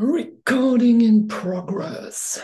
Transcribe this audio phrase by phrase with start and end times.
[0.00, 2.40] Recording in progress.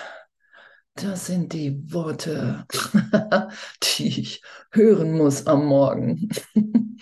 [0.96, 2.66] Das sind die Worte,
[3.82, 4.42] die ich
[4.72, 6.30] hören muss am Morgen.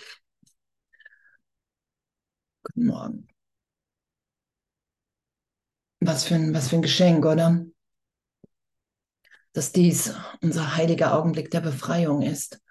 [2.61, 3.27] Guten Morgen.
[5.99, 7.65] Was für, ein, was für ein Geschenk, oder?
[9.53, 12.61] Dass dies unser heiliger Augenblick der Befreiung ist.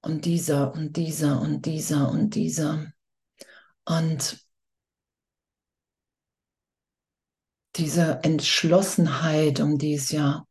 [0.00, 2.92] Und dieser und dieser und dieser und dieser.
[3.84, 4.49] Und
[7.76, 10.46] diese Entschlossenheit, um die es ja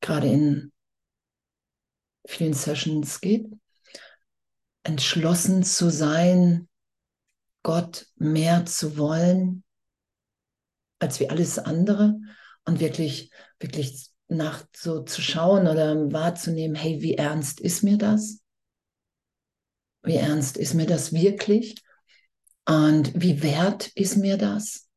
[0.00, 0.72] gerade in
[2.26, 3.46] vielen Sessions geht,
[4.82, 6.68] entschlossen zu sein,
[7.62, 9.64] Gott mehr zu wollen
[10.98, 12.18] als wie alles andere
[12.64, 18.40] und wirklich, wirklich nach so zu schauen oder wahrzunehmen, hey, wie ernst ist mir das?
[20.02, 21.76] Wie ernst ist mir das wirklich?
[22.66, 24.89] Und wie wert ist mir das?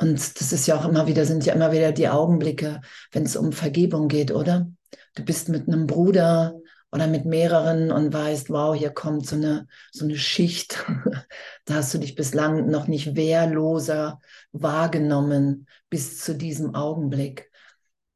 [0.00, 3.36] Und das ist ja auch immer wieder, sind ja immer wieder die Augenblicke, wenn es
[3.36, 4.70] um Vergebung geht, oder?
[5.14, 6.54] Du bist mit einem Bruder
[6.92, 10.84] oder mit mehreren und weißt, wow, hier kommt so eine, so eine Schicht.
[11.64, 14.20] da hast du dich bislang noch nicht wehrloser
[14.52, 17.50] wahrgenommen bis zu diesem Augenblick.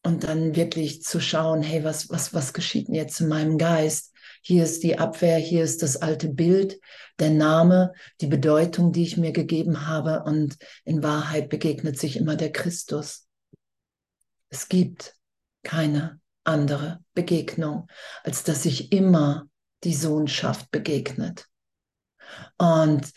[0.05, 4.12] Und dann wirklich zu schauen, hey, was, was, was geschieht denn jetzt in meinem Geist?
[4.45, 6.81] Hier ist die Abwehr, hier ist das alte Bild,
[7.21, 10.25] der Name, die Bedeutung, die ich mir gegeben habe.
[10.25, 13.27] Und in Wahrheit begegnet sich immer der Christus.
[14.49, 15.15] Es gibt
[15.63, 17.87] keine andere Begegnung,
[18.25, 19.47] als dass sich immer
[19.85, 21.47] die Sohnschaft begegnet.
[22.59, 23.13] Und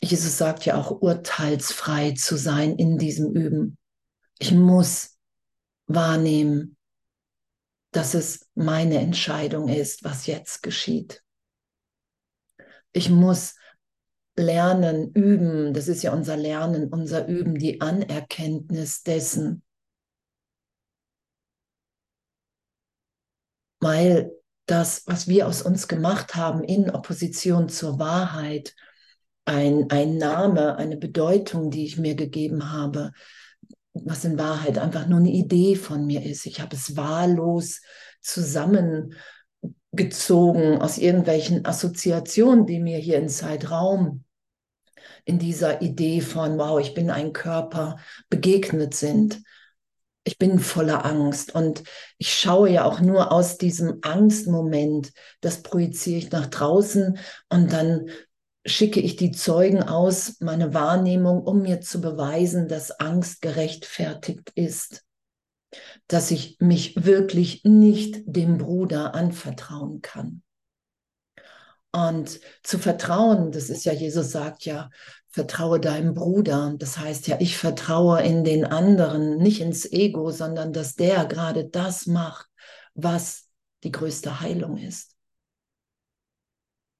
[0.00, 3.76] Jesus sagt ja auch, urteilsfrei zu sein in diesem Üben.
[4.38, 5.16] Ich muss
[5.86, 6.76] wahrnehmen,
[7.94, 11.22] dass es meine Entscheidung ist, was jetzt geschieht.
[12.92, 13.54] Ich muss
[14.36, 19.62] lernen, üben, das ist ja unser Lernen, unser Üben, die Anerkenntnis dessen.
[23.80, 24.32] Weil
[24.66, 28.74] das, was wir aus uns gemacht haben in Opposition zur Wahrheit,
[29.44, 33.12] ein, ein Name, eine Bedeutung, die ich mir gegeben habe,
[33.94, 36.46] was in Wahrheit einfach nur eine Idee von mir ist.
[36.46, 37.80] Ich habe es wahllos
[38.20, 44.24] zusammengezogen aus irgendwelchen Assoziationen, die mir hier in Zeitraum
[45.24, 49.42] in dieser Idee von, wow, ich bin ein Körper, begegnet sind.
[50.24, 51.84] Ich bin voller Angst und
[52.18, 55.12] ich schaue ja auch nur aus diesem Angstmoment,
[55.42, 57.18] das projiziere ich nach draußen
[57.50, 58.08] und dann
[58.64, 65.04] schicke ich die Zeugen aus, meine Wahrnehmung, um mir zu beweisen, dass Angst gerechtfertigt ist,
[66.06, 70.42] dass ich mich wirklich nicht dem Bruder anvertrauen kann.
[71.92, 74.90] Und zu vertrauen, das ist ja, Jesus sagt ja,
[75.28, 76.74] vertraue deinem Bruder.
[76.76, 81.68] Das heißt ja, ich vertraue in den anderen, nicht ins Ego, sondern dass der gerade
[81.68, 82.48] das macht,
[82.94, 83.48] was
[83.84, 85.14] die größte Heilung ist.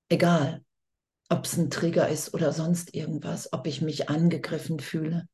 [0.08, 0.63] Egal,
[1.34, 5.26] ob es ein Trigger ist oder sonst irgendwas, ob ich mich angegriffen fühle.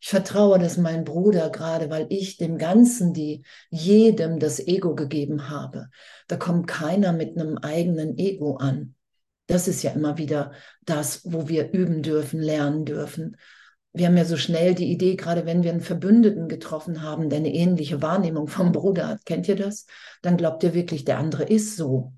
[0.00, 5.48] Ich vertraue, dass mein Bruder gerade, weil ich dem Ganzen, die jedem das Ego gegeben
[5.48, 5.88] habe,
[6.26, 8.96] da kommt keiner mit einem eigenen Ego an.
[9.46, 10.52] Das ist ja immer wieder
[10.84, 13.36] das, wo wir üben dürfen, lernen dürfen.
[13.92, 17.38] Wir haben ja so schnell die Idee, gerade wenn wir einen Verbündeten getroffen haben, der
[17.38, 19.86] eine ähnliche Wahrnehmung vom Bruder hat, kennt ihr das?
[20.20, 22.12] Dann glaubt ihr wirklich, der andere ist so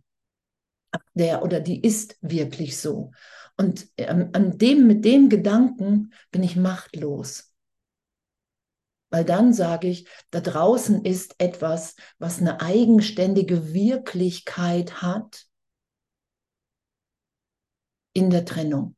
[1.15, 3.13] der oder die ist wirklich so.
[3.57, 7.53] Und ähm, an dem, mit dem Gedanken bin ich machtlos.
[9.11, 15.47] Weil dann sage ich, da draußen ist etwas, was eine eigenständige Wirklichkeit hat
[18.13, 18.97] in der Trennung.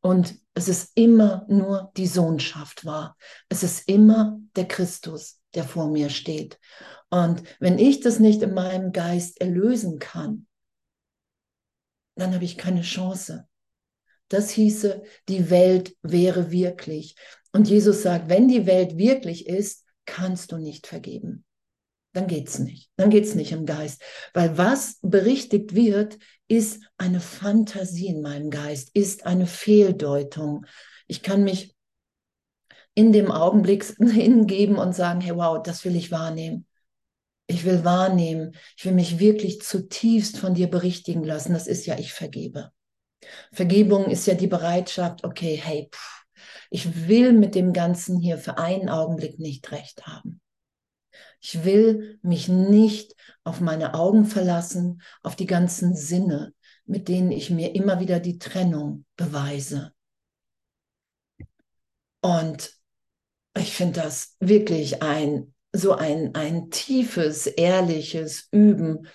[0.00, 3.16] Und es ist immer nur die Sohnschaft wahr.
[3.48, 6.58] Es ist immer der Christus, der vor mir steht.
[7.10, 10.46] Und wenn ich das nicht in meinem Geist erlösen kann,
[12.16, 13.48] dann habe ich keine Chance.
[14.28, 17.16] Das hieße, die Welt wäre wirklich.
[17.52, 21.44] Und Jesus sagt, wenn die Welt wirklich ist, kannst du nicht vergeben.
[22.12, 22.90] Dann geht's nicht.
[22.96, 24.02] Dann geht's nicht im Geist.
[24.34, 26.18] Weil was berichtigt wird,
[26.48, 30.66] ist eine Fantasie in meinem Geist, ist eine Fehldeutung.
[31.06, 31.74] Ich kann mich
[32.94, 36.66] in dem Augenblick hingeben und sagen, hey, wow, das will ich wahrnehmen.
[37.50, 41.54] Ich will wahrnehmen, ich will mich wirklich zutiefst von dir berichtigen lassen.
[41.54, 42.72] Das ist ja, ich vergebe.
[43.52, 46.24] Vergebung ist ja die Bereitschaft, okay, hey, pff,
[46.70, 50.40] ich will mit dem Ganzen hier für einen Augenblick nicht recht haben.
[51.40, 53.14] Ich will mich nicht
[53.44, 56.52] auf meine Augen verlassen, auf die ganzen Sinne,
[56.84, 59.92] mit denen ich mir immer wieder die Trennung beweise.
[62.20, 62.72] Und
[63.56, 69.06] ich finde das wirklich ein, so ein, ein tiefes, ehrliches Üben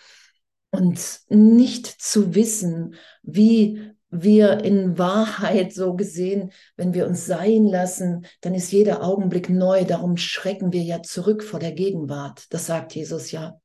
[0.71, 8.27] und nicht zu wissen, wie wir in Wahrheit so gesehen, wenn wir uns sein lassen,
[8.41, 9.85] dann ist jeder Augenblick neu.
[9.85, 12.45] Darum schrecken wir ja zurück vor der Gegenwart.
[12.51, 13.59] Das sagt Jesus ja.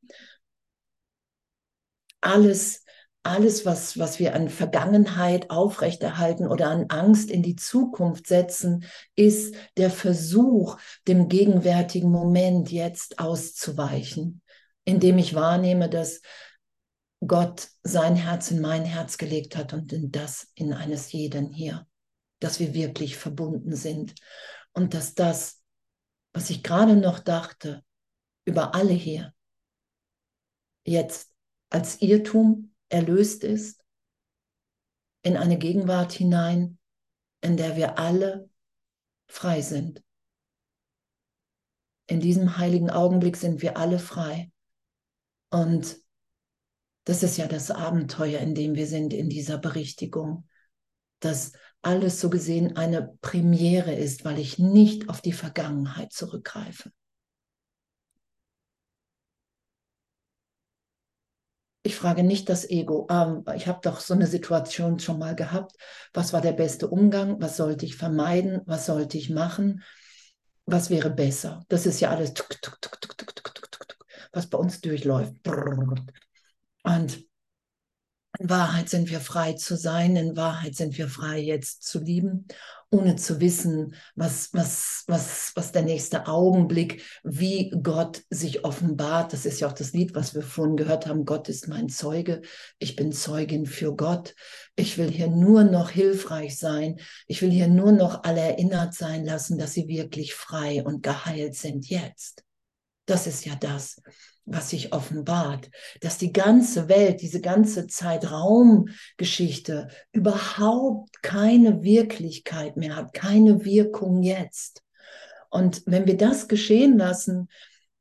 [2.20, 2.84] Alles,
[3.28, 8.84] alles, was, was wir an Vergangenheit aufrechterhalten oder an Angst in die Zukunft setzen,
[9.14, 14.42] ist der Versuch, dem gegenwärtigen Moment jetzt auszuweichen,
[14.84, 16.22] indem ich wahrnehme, dass
[17.26, 21.86] Gott sein Herz in mein Herz gelegt hat und in das in eines jeden hier,
[22.40, 24.14] dass wir wirklich verbunden sind.
[24.72, 25.60] Und dass das,
[26.32, 27.82] was ich gerade noch dachte,
[28.44, 29.34] über alle hier,
[30.84, 31.30] jetzt
[31.70, 33.82] als Irrtum erlöst ist,
[35.22, 36.78] in eine Gegenwart hinein,
[37.40, 38.48] in der wir alle
[39.26, 40.02] frei sind.
[42.06, 44.50] In diesem heiligen Augenblick sind wir alle frei.
[45.50, 45.98] Und
[47.04, 50.48] das ist ja das Abenteuer, in dem wir sind, in dieser Berichtigung.
[51.20, 51.52] Dass
[51.82, 56.90] alles so gesehen eine Premiere ist, weil ich nicht auf die Vergangenheit zurückgreife.
[61.88, 63.06] Ich frage nicht das Ego.
[63.10, 65.72] Ähm, ich habe doch so eine Situation schon mal gehabt.
[66.12, 67.40] Was war der beste Umgang?
[67.40, 68.60] Was sollte ich vermeiden?
[68.66, 69.82] Was sollte ich machen?
[70.66, 71.64] Was wäre besser?
[71.70, 72.34] Das ist ja alles,
[74.32, 75.36] was bei uns durchläuft.
[76.82, 77.26] Und
[78.38, 82.46] in Wahrheit sind wir frei zu sein, in Wahrheit sind wir frei jetzt zu lieben,
[82.90, 89.32] ohne zu wissen, was, was, was, was der nächste Augenblick, wie Gott sich offenbart.
[89.32, 91.24] Das ist ja auch das Lied, was wir vorhin gehört haben.
[91.24, 92.40] Gott ist mein Zeuge.
[92.78, 94.34] Ich bin Zeugin für Gott.
[94.76, 97.00] Ich will hier nur noch hilfreich sein.
[97.26, 101.56] Ich will hier nur noch alle erinnert sein lassen, dass sie wirklich frei und geheilt
[101.56, 102.44] sind jetzt.
[103.04, 104.00] Das ist ja das,
[104.50, 113.12] was sich offenbart, dass die ganze Welt, diese ganze Zeitraumgeschichte überhaupt keine Wirklichkeit mehr hat,
[113.12, 114.82] keine Wirkung jetzt.
[115.50, 117.48] Und wenn wir das geschehen lassen,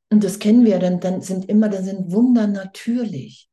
[0.10, 3.50] und das kennen wir, dann, dann sind immer, dann sind Wunder natürlich.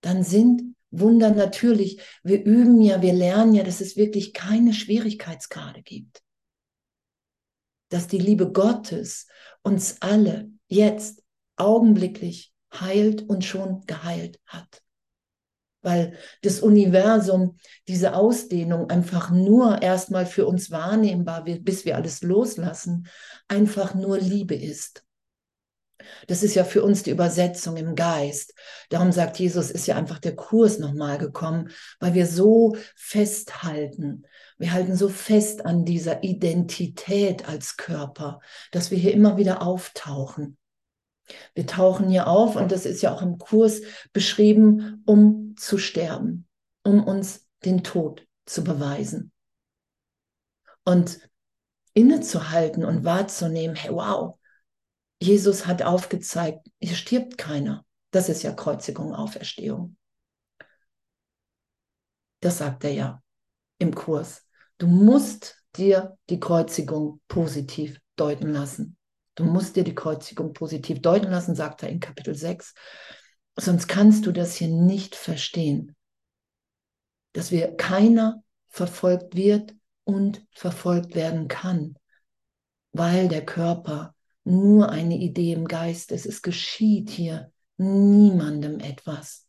[0.00, 2.00] Dann sind Wunder natürlich.
[2.24, 6.22] Wir üben ja, wir lernen ja, dass es wirklich keine Schwierigkeitsgrade gibt.
[7.90, 9.28] Dass die Liebe Gottes
[9.62, 11.22] uns alle jetzt
[11.58, 14.82] augenblicklich heilt und schon geheilt hat.
[15.80, 17.56] Weil das Universum,
[17.86, 23.06] diese Ausdehnung einfach nur erstmal für uns wahrnehmbar wird, bis wir alles loslassen,
[23.46, 25.04] einfach nur Liebe ist.
[26.26, 28.54] Das ist ja für uns die Übersetzung im Geist.
[28.88, 31.70] Darum sagt Jesus, ist ja einfach der Kurs nochmal gekommen,
[32.00, 34.24] weil wir so festhalten.
[34.58, 38.40] Wir halten so fest an dieser Identität als Körper,
[38.70, 40.57] dass wir hier immer wieder auftauchen.
[41.54, 43.80] Wir tauchen hier auf und das ist ja auch im Kurs
[44.12, 46.46] beschrieben, um zu sterben,
[46.84, 49.32] um uns den Tod zu beweisen.
[50.84, 51.20] Und
[51.94, 54.38] innezuhalten und wahrzunehmen, hey, wow,
[55.20, 57.84] Jesus hat aufgezeigt, hier stirbt keiner.
[58.10, 59.96] Das ist ja Kreuzigung, Auferstehung.
[62.40, 63.22] Das sagt er ja
[63.78, 64.46] im Kurs.
[64.78, 68.97] Du musst dir die Kreuzigung positiv deuten lassen.
[69.38, 72.74] Du musst dir die Kreuzigung positiv deuten lassen, sagt er in Kapitel 6.
[73.54, 75.94] Sonst kannst du das hier nicht verstehen.
[77.34, 81.94] Dass wir keiner verfolgt wird und verfolgt werden kann,
[82.90, 86.26] weil der Körper nur eine Idee im Geist ist.
[86.26, 89.46] Es geschieht hier niemandem etwas.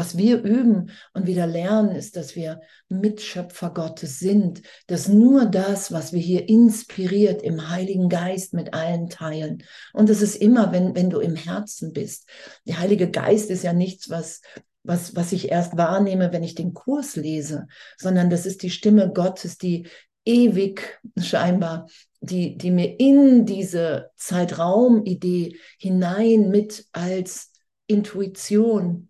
[0.00, 5.92] Was wir üben und wieder lernen, ist, dass wir Mitschöpfer Gottes sind, dass nur das,
[5.92, 9.62] was wir hier inspiriert im Heiligen Geist mit allen teilen.
[9.92, 12.30] Und das ist immer, wenn, wenn du im Herzen bist.
[12.66, 14.40] Der Heilige Geist ist ja nichts, was,
[14.84, 17.66] was, was ich erst wahrnehme, wenn ich den Kurs lese,
[17.98, 19.86] sondern das ist die Stimme Gottes, die
[20.24, 21.90] ewig scheinbar,
[22.22, 27.52] die, die mir in diese Zeitraumidee hinein mit als
[27.86, 29.09] Intuition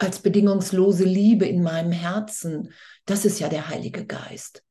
[0.00, 2.72] als bedingungslose Liebe in meinem Herzen,
[3.04, 4.64] das ist ja der Heilige Geist.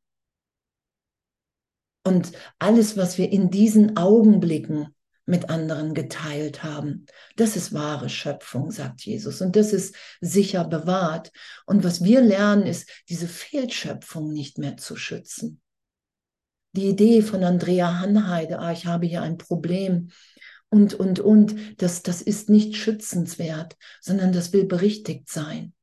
[2.04, 4.96] Und alles, was wir in diesen Augenblicken
[5.26, 7.06] mit anderen geteilt haben,
[7.36, 9.42] das ist wahre Schöpfung, sagt Jesus.
[9.42, 11.32] Und das ist sicher bewahrt.
[11.68, 15.62] Und was wir lernen, ist, diese Fehlschöpfung nicht mehr zu schützen.
[16.72, 20.10] Die Idee von Andrea Hanheide, ah, ich habe hier ein Problem,
[20.70, 21.82] und, und, und.
[21.82, 25.74] Das, das ist nicht schützenswert, sondern das will berichtigt sein.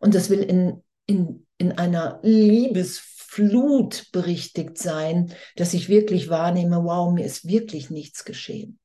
[0.00, 6.84] Und das will in, in, in einer Liebes Flut berichtigt sein, dass ich wirklich wahrnehme,
[6.84, 8.78] wow, mir ist wirklich nichts geschehen.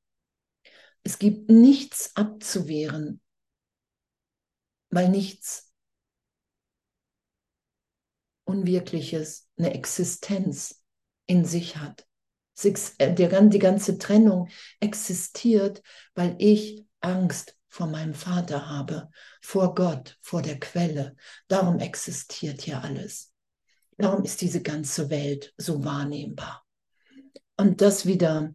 [1.04, 3.22] Es gibt nichts abzuwehren,
[4.90, 5.72] weil nichts
[8.44, 10.84] Unwirkliches eine Existenz
[11.26, 12.06] in sich hat.
[12.98, 14.48] Äh, die ganze Trennung
[14.80, 15.82] existiert,
[16.14, 21.16] weil ich Angst vor meinem Vater habe, vor Gott, vor der Quelle.
[21.48, 23.32] Darum existiert hier alles.
[23.96, 26.66] Darum ist diese ganze Welt so wahrnehmbar.
[27.56, 28.54] Und das wieder,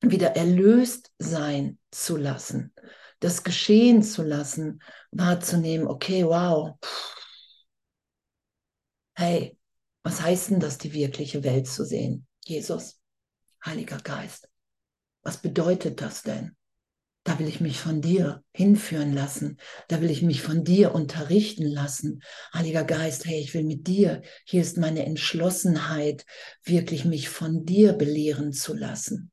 [0.00, 2.72] wieder erlöst sein zu lassen,
[3.20, 6.78] das geschehen zu lassen, wahrzunehmen, okay, wow,
[9.14, 9.58] hey,
[10.02, 12.25] was heißt denn das, die wirkliche Welt zu sehen?
[12.46, 13.00] Jesus,
[13.64, 14.48] Heiliger Geist,
[15.22, 16.56] was bedeutet das denn?
[17.24, 19.58] Da will ich mich von dir hinführen lassen.
[19.88, 22.22] Da will ich mich von dir unterrichten lassen.
[22.54, 24.22] Heiliger Geist, hey, ich will mit dir.
[24.44, 26.24] Hier ist meine Entschlossenheit,
[26.62, 29.32] wirklich mich von dir belehren zu lassen.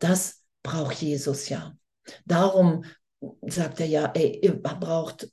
[0.00, 1.76] Das braucht Jesus ja.
[2.24, 2.84] Darum
[3.42, 5.30] sagt er ja, ey, ihr braucht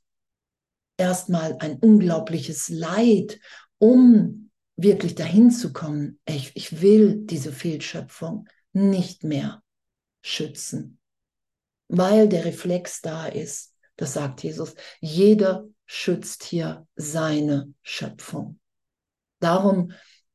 [0.95, 3.39] erstmal ein unglaubliches Leid,
[3.79, 4.46] um
[4.77, 6.19] wirklich dahin zu kommen.
[6.25, 9.61] Ich, ich will diese Fehlschöpfung nicht mehr
[10.21, 10.97] schützen
[11.87, 13.73] weil der Reflex da ist.
[13.95, 14.75] Das sagt Jesus.
[14.99, 18.59] Jeder schützt hier seine Schöpfung.
[19.39, 19.91] Darum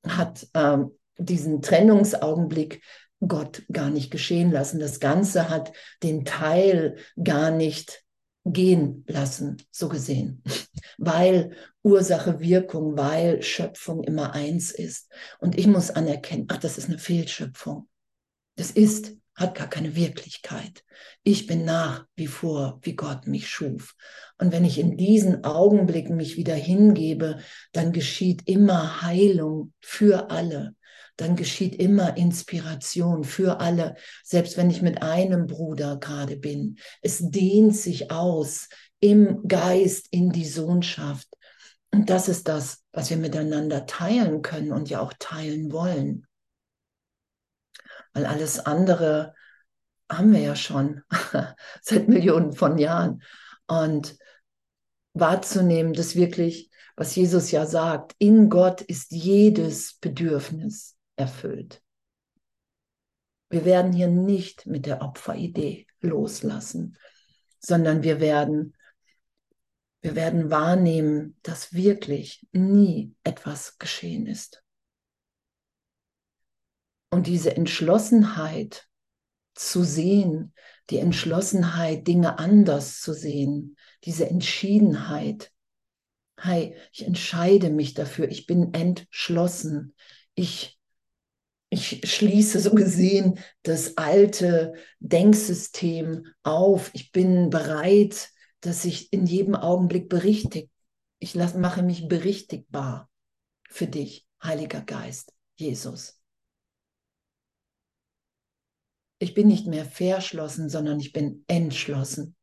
[0.07, 2.83] hat ähm, diesen Trennungsaugenblick
[3.27, 4.81] Gott gar nicht geschehen lassen.
[4.81, 5.73] Das Ganze hat
[6.03, 8.02] den Teil gar nicht
[8.45, 10.43] gehen lassen, so gesehen,
[10.99, 15.11] weil Ursache, Wirkung, weil Schöpfung immer eins ist.
[15.39, 17.89] Und ich muss anerkennen, ach, das ist eine Fehlschöpfung.
[18.57, 20.85] Das ist hat gar keine Wirklichkeit.
[21.23, 23.95] Ich bin nach wie vor, wie Gott mich schuf.
[24.39, 27.39] Und wenn ich in diesen Augenblicken mich wieder hingebe,
[27.73, 30.75] dann geschieht immer Heilung für alle.
[31.23, 36.79] Dann geschieht immer Inspiration für alle, selbst wenn ich mit einem Bruder gerade bin.
[37.00, 38.69] Es dehnt sich aus
[39.00, 41.29] im Geist, in die Sohnschaft.
[41.91, 46.26] Und das ist das, was wir miteinander teilen können und ja auch teilen wollen
[48.12, 49.35] weil alles andere
[50.11, 51.02] haben wir ja schon
[51.83, 53.23] seit Millionen von Jahren.
[53.67, 54.17] Und
[55.14, 61.83] wahrzunehmen, dass wirklich, was Jesus ja sagt, in Gott ist jedes Bedürfnis erfüllt.
[63.50, 66.97] Wir werden hier nicht mit der Opferidee loslassen,
[67.59, 68.75] sondern wir werden,
[70.00, 74.62] wir werden wahrnehmen, dass wirklich nie etwas geschehen ist.
[77.11, 78.88] Und diese Entschlossenheit
[79.54, 80.54] zu sehen,
[80.90, 85.52] die Entschlossenheit, Dinge anders zu sehen, diese Entschiedenheit.
[86.38, 89.95] Hey, ich entscheide mich dafür, ich bin entschlossen.
[90.35, 90.81] Ich,
[91.73, 96.91] ich schließe so gesehen das alte Denksystem auf.
[96.93, 100.71] Ich bin bereit, dass ich in jedem Augenblick berichtigt.
[101.19, 103.11] Ich lasse, mache mich berichtigbar
[103.69, 106.23] für dich, Heiliger Geist, Jesus.
[109.23, 112.35] ich bin nicht mehr verschlossen, sondern ich bin entschlossen.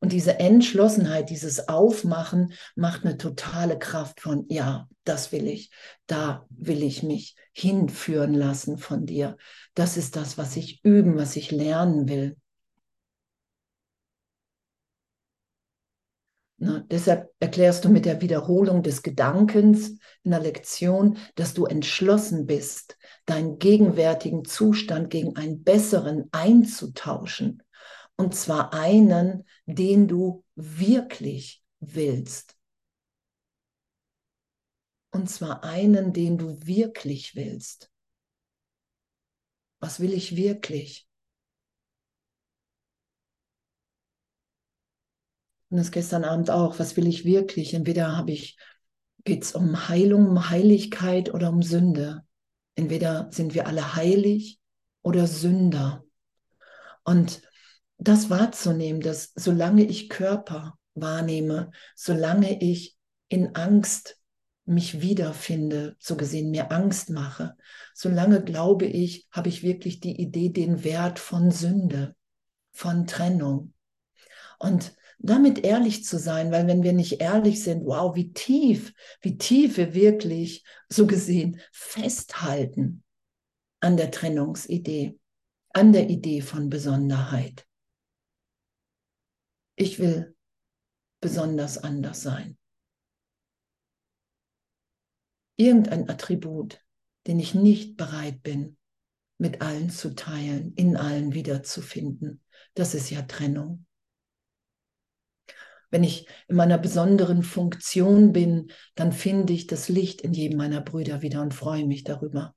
[0.00, 5.70] Und diese Entschlossenheit, dieses Aufmachen macht eine totale Kraft von, ja, das will ich,
[6.06, 9.36] da will ich mich hinführen lassen von dir.
[9.74, 12.36] Das ist das, was ich üben, was ich lernen will.
[16.60, 16.84] Ne?
[16.90, 22.98] Deshalb erklärst du mit der Wiederholung des Gedankens in der Lektion, dass du entschlossen bist,
[23.24, 27.62] deinen gegenwärtigen Zustand gegen einen besseren einzutauschen.
[28.20, 32.54] Und zwar einen, den du wirklich willst.
[35.10, 37.90] Und zwar einen, den du wirklich willst.
[39.78, 41.08] Was will ich wirklich?
[45.70, 46.78] Und das gestern Abend auch.
[46.78, 47.72] Was will ich wirklich?
[47.72, 48.58] Entweder habe ich,
[49.24, 52.22] geht es um Heilung, um Heiligkeit oder um Sünde.
[52.74, 54.60] Entweder sind wir alle heilig
[55.00, 56.04] oder Sünder.
[57.02, 57.40] Und
[58.00, 62.96] das wahrzunehmen, dass solange ich Körper wahrnehme, solange ich
[63.28, 64.16] in Angst
[64.64, 67.56] mich wiederfinde, so gesehen mir Angst mache,
[67.94, 72.14] solange glaube ich, habe ich wirklich die Idee, den Wert von Sünde,
[72.72, 73.74] von Trennung.
[74.58, 79.36] Und damit ehrlich zu sein, weil wenn wir nicht ehrlich sind, wow, wie tief, wie
[79.36, 83.02] tief wir wirklich so gesehen festhalten
[83.80, 85.18] an der Trennungsidee,
[85.74, 87.66] an der Idee von Besonderheit.
[89.80, 90.36] Ich will
[91.20, 92.58] besonders anders sein.
[95.60, 96.80] irgendein Attribut,
[97.26, 98.78] den ich nicht bereit bin,
[99.36, 102.42] mit allen zu teilen, in allen wiederzufinden.
[102.74, 103.86] Das ist ja Trennung.
[105.90, 110.80] Wenn ich in meiner besonderen Funktion bin, dann finde ich das Licht in jedem meiner
[110.80, 112.54] Brüder wieder und freue mich darüber.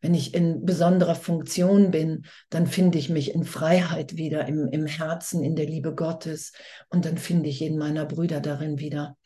[0.00, 4.86] Wenn ich in besonderer Funktion bin, dann finde ich mich in Freiheit wieder, im, im
[4.86, 6.52] Herzen, in der Liebe Gottes
[6.88, 9.16] und dann finde ich jeden meiner Brüder darin wieder.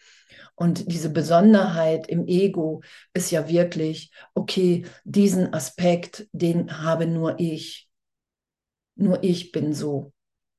[0.55, 2.83] Und diese Besonderheit im Ego
[3.15, 7.89] ist ja wirklich, okay, diesen Aspekt, den habe nur ich.
[8.95, 10.13] Nur ich bin so.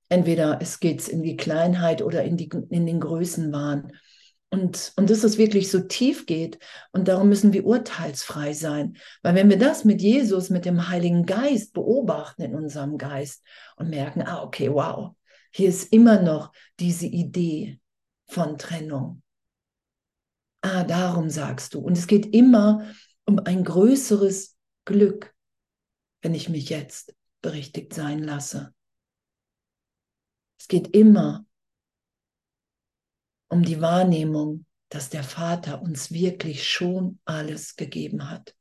[0.09, 3.93] Entweder es geht in die Kleinheit oder in, die, in den Größenwahn.
[4.53, 6.59] Und, und dass es wirklich so tief geht.
[6.91, 8.97] Und darum müssen wir urteilsfrei sein.
[9.23, 13.41] Weil wenn wir das mit Jesus, mit dem Heiligen Geist beobachten in unserem Geist
[13.77, 15.15] und merken, ah, okay, wow,
[15.49, 17.79] hier ist immer noch diese Idee
[18.27, 19.23] von Trennung.
[20.61, 21.79] Ah, darum sagst du.
[21.79, 22.85] Und es geht immer
[23.25, 24.55] um ein größeres
[24.85, 25.33] Glück,
[26.21, 28.71] wenn ich mich jetzt berichtigt sein lasse.
[30.59, 31.43] Es geht immer
[33.53, 38.55] um die Wahrnehmung, dass der Vater uns wirklich schon alles gegeben hat.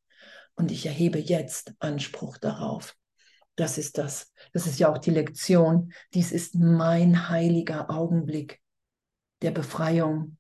[0.55, 2.95] Und ich erhebe jetzt Anspruch darauf.
[3.57, 4.33] Das ist das.
[4.53, 5.93] Das ist ja auch die Lektion.
[6.13, 8.61] Dies ist mein heiliger Augenblick
[9.41, 10.37] der Befreiung.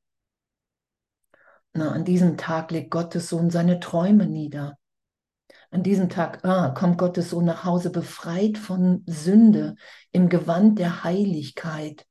[1.73, 4.79] Na, an diesem Tag legt Gottes Sohn seine Träume nieder.
[5.71, 9.77] An diesem Tag ah, kommt Gottes Sohn nach Hause befreit von Sünde
[10.11, 12.07] im Gewand der Heiligkeit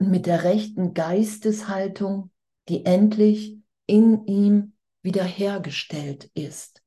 [0.00, 2.32] mit der rechten Geisteshaltung,
[2.68, 6.82] die endlich in ihm wiederhergestellt ist.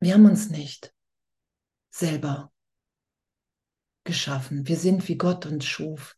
[0.00, 0.94] Wir haben uns nicht
[1.90, 2.52] selber
[4.04, 4.68] geschaffen.
[4.68, 6.16] Wir sind, wie Gott uns schuf.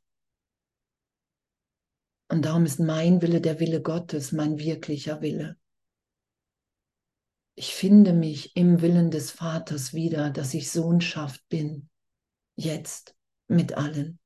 [2.30, 5.58] Und darum ist mein Wille der Wille Gottes, mein wirklicher Wille.
[7.56, 11.90] Ich finde mich im Willen des Vaters wieder, dass ich Sohnschaft bin
[12.60, 13.14] jetzt
[13.48, 14.18] mit allen.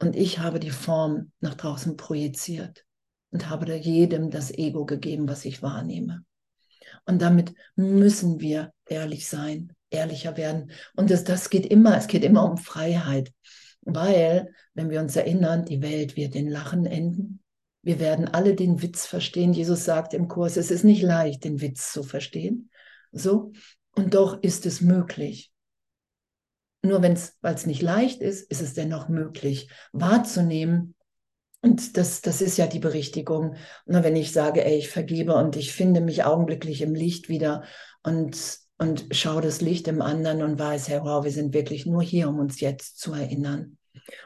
[0.00, 2.84] Und ich habe die Form nach draußen projiziert
[3.30, 6.24] und habe da jedem das Ego gegeben, was ich wahrnehme.
[7.06, 10.70] Und damit müssen wir ehrlich sein, ehrlicher werden.
[10.94, 13.32] Und das, das geht immer, es geht immer um Freiheit.
[13.80, 17.42] Weil, wenn wir uns erinnern, die Welt wird in Lachen enden.
[17.82, 19.52] Wir werden alle den Witz verstehen.
[19.52, 22.70] Jesus sagt im Kurs, es ist nicht leicht, den Witz zu verstehen.
[23.12, 23.52] So.
[23.94, 25.52] Und doch ist es möglich.
[26.86, 30.94] Nur wenn es, weil es nicht leicht ist, ist es dennoch möglich wahrzunehmen.
[31.62, 33.56] Und das, das ist ja die Berichtigung.
[33.86, 37.64] Nur wenn ich sage, ey, ich vergebe und ich finde mich augenblicklich im Licht wieder
[38.02, 42.02] und, und schaue das Licht im anderen und weiß, hey, wow, wir sind wirklich nur
[42.02, 43.78] hier, um uns jetzt zu erinnern.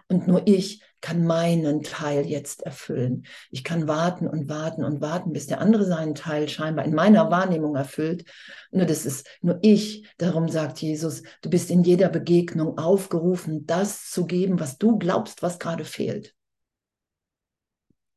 [0.08, 3.26] Und nur ich kann meinen Teil jetzt erfüllen.
[3.50, 7.30] Ich kann warten und warten und warten, bis der andere seinen Teil scheinbar in meiner
[7.30, 8.24] Wahrnehmung erfüllt.
[8.70, 10.06] Nur das ist nur ich.
[10.18, 15.42] Darum sagt Jesus, du bist in jeder Begegnung aufgerufen, das zu geben, was du glaubst,
[15.42, 16.34] was gerade fehlt.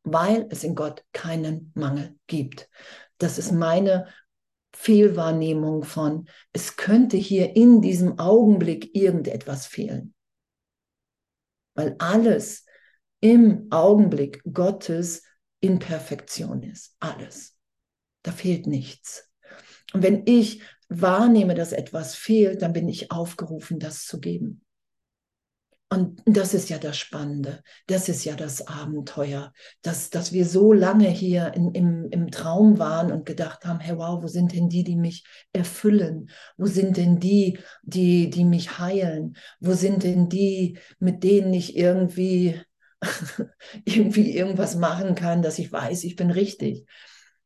[0.04, 2.70] Weil es in Gott keinen Mangel gibt.
[3.18, 4.08] Das ist meine
[4.76, 10.14] Fehlwahrnehmung von, es könnte hier in diesem Augenblick irgendetwas fehlen
[11.76, 12.66] weil alles
[13.24, 15.24] im Augenblick Gottes
[15.62, 16.98] in Perfektion ist.
[17.00, 17.56] Alles.
[18.22, 19.30] Da fehlt nichts.
[19.94, 24.66] Und wenn ich wahrnehme, dass etwas fehlt, dann bin ich aufgerufen, das zu geben.
[25.88, 30.74] Und das ist ja das Spannende, das ist ja das Abenteuer, dass, dass wir so
[30.74, 34.68] lange hier in, im, im Traum waren und gedacht haben, hey wow, wo sind denn
[34.68, 36.30] die, die mich erfüllen?
[36.58, 39.38] Wo sind denn die, die, die mich heilen?
[39.62, 42.60] Wo sind denn die, mit denen ich irgendwie,
[43.86, 46.86] irgendwie irgendwas machen kann, dass ich weiß, ich bin richtig?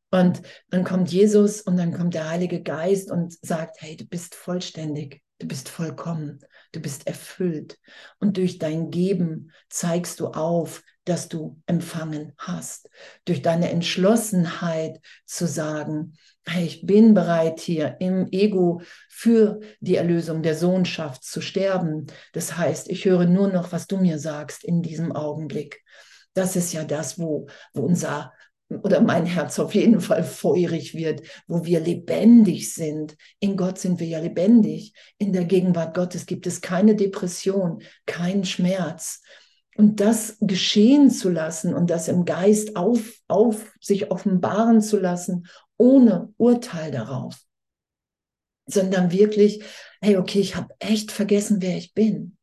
[0.09, 4.35] Und dann kommt Jesus und dann kommt der Heilige Geist und sagt, hey, du bist
[4.35, 6.39] vollständig, du bist vollkommen
[6.71, 7.79] du bist erfüllt.
[8.19, 12.89] Und durch dein Geben zeigst du auf, dass du empfangen hast.
[13.25, 16.17] Durch deine Entschlossenheit zu sagen,
[16.59, 22.07] ich bin bereit hier im Ego für die Erlösung der Sohnschaft zu sterben.
[22.33, 25.81] Das heißt, ich höre nur noch, was du mir sagst in diesem Augenblick.
[26.33, 28.31] Das ist ja das, wo, wo unser
[28.69, 33.15] oder mein Herz auf jeden Fall feurig wird, wo wir lebendig sind.
[33.39, 34.93] In Gott sind wir ja lebendig.
[35.17, 39.21] In der Gegenwart Gottes gibt es keine Depression, keinen Schmerz.
[39.77, 45.45] Und das geschehen zu lassen und das im Geist auf, auf sich offenbaren zu lassen,
[45.77, 47.37] ohne Urteil darauf,
[48.65, 49.63] sondern wirklich,
[50.01, 52.37] hey, okay, ich habe echt vergessen, wer ich bin.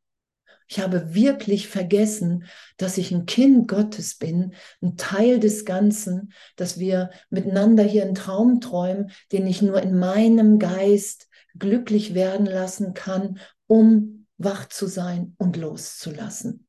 [0.69, 2.45] Ich habe wirklich vergessen,
[2.77, 8.15] dass ich ein Kind Gottes bin, ein Teil des Ganzen, dass wir miteinander hier einen
[8.15, 14.87] Traum träumen, den ich nur in meinem Geist glücklich werden lassen kann, um wach zu
[14.87, 16.64] sein und loszulassen.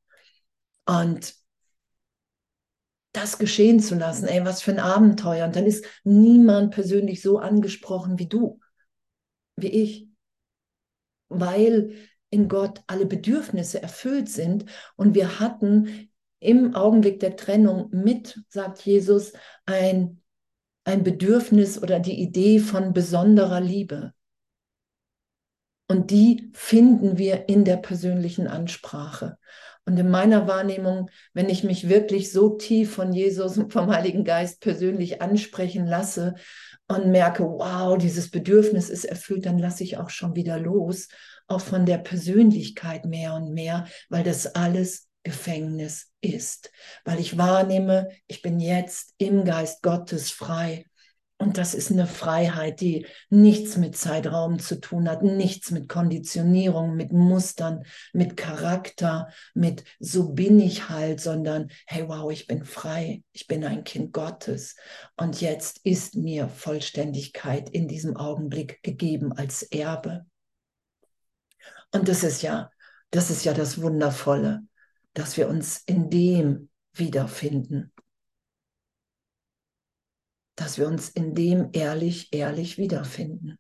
[0.86, 1.34] Und
[3.16, 5.46] das geschehen zu lassen, ey, was für ein Abenteuer.
[5.46, 8.60] Und dann ist niemand persönlich so angesprochen wie du,
[9.56, 10.10] wie ich,
[11.30, 11.96] weil
[12.30, 14.66] in Gott alle Bedürfnisse erfüllt sind.
[14.98, 19.34] Und wir hatten im Augenblick der Trennung mit, sagt Jesus,
[19.66, 20.22] ein,
[20.84, 24.14] ein Bedürfnis oder die Idee von besonderer Liebe.
[25.88, 29.38] Und die finden wir in der persönlichen Ansprache.
[29.86, 34.24] Und in meiner Wahrnehmung, wenn ich mich wirklich so tief von Jesus und vom Heiligen
[34.24, 36.36] Geist persönlich ansprechen lasse
[36.88, 41.08] und merke, wow, dieses Bedürfnis ist erfüllt, dann lasse ich auch schon wieder los,
[41.48, 46.72] auch von der Persönlichkeit mehr und mehr, weil das alles Gefängnis ist,
[47.04, 50.86] weil ich wahrnehme, ich bin jetzt im Geist Gottes frei
[51.38, 56.96] und das ist eine Freiheit, die nichts mit Zeitraum zu tun hat, nichts mit Konditionierung,
[56.96, 63.22] mit Mustern, mit Charakter, mit so bin ich halt, sondern hey, wow, ich bin frei,
[63.34, 64.78] ich bin ein Kind Gottes.
[65.18, 70.26] Und jetzt ist mir Vollständigkeit in diesem Augenblick gegeben als Erbe.
[71.92, 72.72] Und das ist ja,
[73.12, 74.62] das ist ja das Wundervolle,
[75.14, 77.92] dass wir uns in dem wiederfinden
[80.56, 83.60] dass wir uns in dem ehrlich, ehrlich wiederfinden.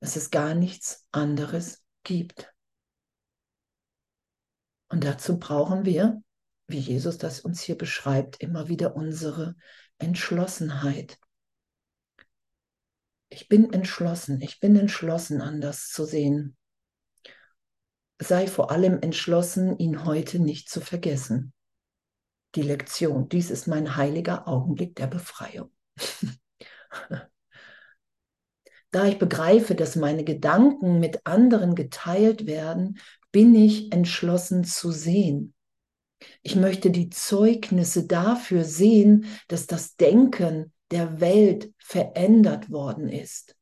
[0.00, 2.52] Dass es gar nichts anderes gibt.
[4.88, 6.22] Und dazu brauchen wir,
[6.68, 9.56] wie Jesus das uns hier beschreibt, immer wieder unsere
[9.98, 11.18] Entschlossenheit.
[13.28, 16.56] Ich bin entschlossen, ich bin entschlossen, anders zu sehen.
[18.20, 21.52] Sei vor allem entschlossen, ihn heute nicht zu vergessen
[22.54, 23.28] die Lektion.
[23.28, 25.70] Dies ist mein heiliger Augenblick der Befreiung.
[28.90, 32.98] da ich begreife, dass meine Gedanken mit anderen geteilt werden,
[33.32, 35.54] bin ich entschlossen zu sehen.
[36.42, 43.56] Ich möchte die Zeugnisse dafür sehen, dass das Denken der Welt verändert worden ist.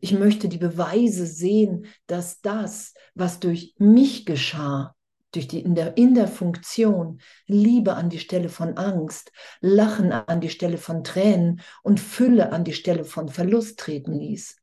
[0.00, 4.94] Ich möchte die Beweise sehen, dass das, was durch mich geschah,
[5.38, 10.40] durch die, in, der, in der Funktion Liebe an die Stelle von Angst, Lachen an
[10.40, 14.56] die Stelle von Tränen und Fülle an die Stelle von Verlust treten ließ.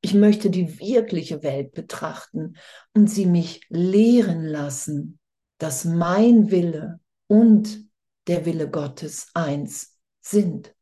[0.00, 2.56] Ich möchte die wirkliche Welt betrachten
[2.94, 5.20] und sie mich lehren lassen,
[5.58, 7.88] dass mein Wille und
[8.26, 10.74] der Wille Gottes eins sind.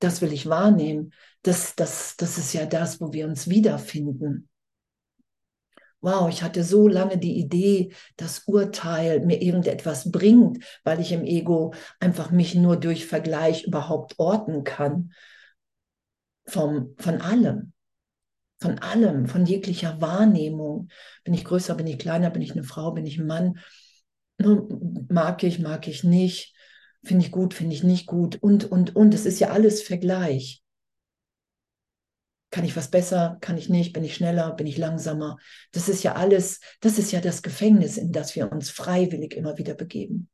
[0.00, 1.14] Das will ich wahrnehmen.
[1.42, 4.48] Das, das, das ist ja das, wo wir uns wiederfinden
[6.04, 11.24] wow, ich hatte so lange die Idee, dass Urteil mir irgendetwas bringt, weil ich im
[11.24, 15.12] Ego einfach mich nur durch Vergleich überhaupt orten kann.
[16.46, 17.72] Vom, von allem.
[18.60, 20.88] Von allem, von jeglicher Wahrnehmung.
[21.24, 23.58] Bin ich größer, bin ich kleiner, bin ich eine Frau, bin ich ein Mann?
[25.08, 26.54] Mag ich, mag ich nicht?
[27.02, 28.36] Finde ich gut, finde ich nicht gut?
[28.42, 29.14] Und, und, und.
[29.14, 30.63] Es ist ja alles Vergleich.
[32.54, 33.36] Kann ich was besser?
[33.40, 33.92] Kann ich nicht?
[33.92, 34.52] Bin ich schneller?
[34.52, 35.38] Bin ich langsamer?
[35.72, 39.58] Das ist ja alles, das ist ja das Gefängnis, in das wir uns freiwillig immer
[39.58, 40.30] wieder begeben.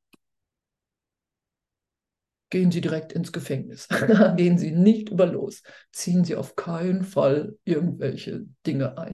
[2.50, 3.88] Gehen Sie direkt ins Gefängnis.
[4.37, 5.62] Gehen Sie nicht über los.
[5.92, 9.12] Ziehen Sie auf keinen Fall irgendwelche Dinge ein.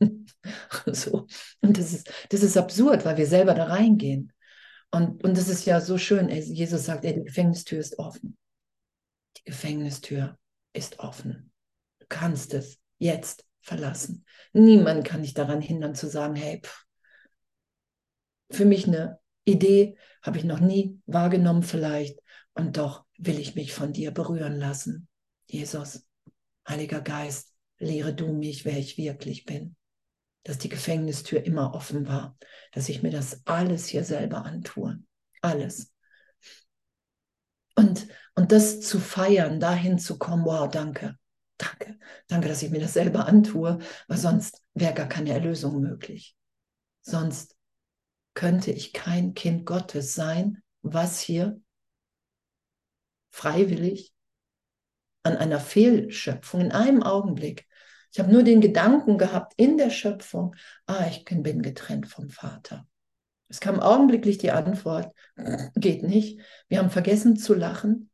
[0.86, 1.28] so.
[1.60, 4.32] Und das ist, das ist absurd, weil wir selber da reingehen.
[4.90, 6.28] Und, und das ist ja so schön.
[6.28, 8.36] Jesus sagt, ey, die Gefängnistür ist offen.
[9.36, 10.36] Die Gefängnistür
[10.72, 11.52] ist offen
[12.08, 14.24] kannst es jetzt verlassen.
[14.52, 16.84] Niemand kann dich daran hindern zu sagen, hey, pff,
[18.50, 22.18] für mich eine Idee habe ich noch nie wahrgenommen vielleicht
[22.54, 25.08] und doch will ich mich von dir berühren lassen.
[25.46, 26.06] Jesus,
[26.66, 29.76] Heiliger Geist, lehre du mich, wer ich wirklich bin.
[30.44, 32.36] Dass die Gefängnistür immer offen war,
[32.72, 34.98] dass ich mir das alles hier selber antue.
[35.40, 35.92] Alles.
[37.74, 41.17] Und, und das zu feiern, dahin zu kommen, wow, danke.
[41.58, 46.36] Danke, danke, dass ich mir das selber antue, weil sonst wäre gar keine Erlösung möglich.
[47.02, 47.56] Sonst
[48.34, 51.60] könnte ich kein Kind Gottes sein, was hier
[53.30, 54.14] freiwillig
[55.24, 57.66] an einer Fehlschöpfung in einem Augenblick.
[58.12, 60.54] Ich habe nur den Gedanken gehabt in der Schöpfung,
[60.86, 62.86] ah, ich bin getrennt vom Vater.
[63.48, 65.12] Es kam augenblicklich die Antwort,
[65.74, 66.40] geht nicht.
[66.68, 68.10] Wir haben vergessen zu lachen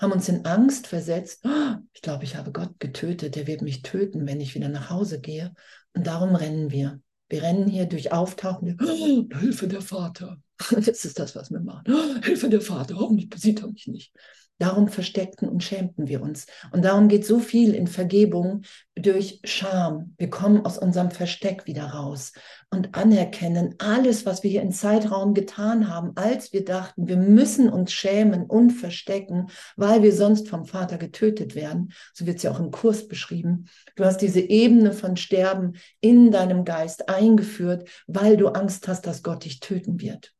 [0.00, 1.42] haben uns in Angst versetzt.
[1.44, 4.90] Oh, ich glaube, ich habe Gott getötet, der wird mich töten, wenn ich wieder nach
[4.90, 5.54] Hause gehe.
[5.94, 7.00] Und darum rennen wir.
[7.28, 8.78] Wir rennen hier durch Auftauchen.
[8.82, 10.38] Oh, Hilfe der Vater.
[10.70, 11.84] Das ist das, was wir machen.
[11.88, 14.12] Oh, Hilfe der Vater, hoffentlich sieht er mich nicht.
[14.60, 16.46] Darum versteckten und schämten wir uns.
[16.70, 18.60] Und darum geht so viel in Vergebung
[18.94, 20.14] durch Scham.
[20.18, 22.34] Wir kommen aus unserem Versteck wieder raus
[22.68, 27.70] und anerkennen alles, was wir hier im Zeitraum getan haben, als wir dachten, wir müssen
[27.70, 29.46] uns schämen und verstecken,
[29.76, 31.94] weil wir sonst vom Vater getötet werden.
[32.12, 33.64] So wird es ja auch im Kurs beschrieben.
[33.96, 39.22] Du hast diese Ebene von Sterben in deinem Geist eingeführt, weil du Angst hast, dass
[39.22, 40.34] Gott dich töten wird.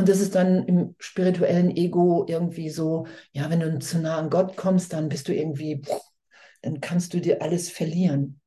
[0.00, 4.30] Und das ist dann im spirituellen Ego irgendwie so, ja, wenn du zu nah an
[4.30, 5.82] Gott kommst, dann bist du irgendwie,
[6.62, 8.40] dann kannst du dir alles verlieren.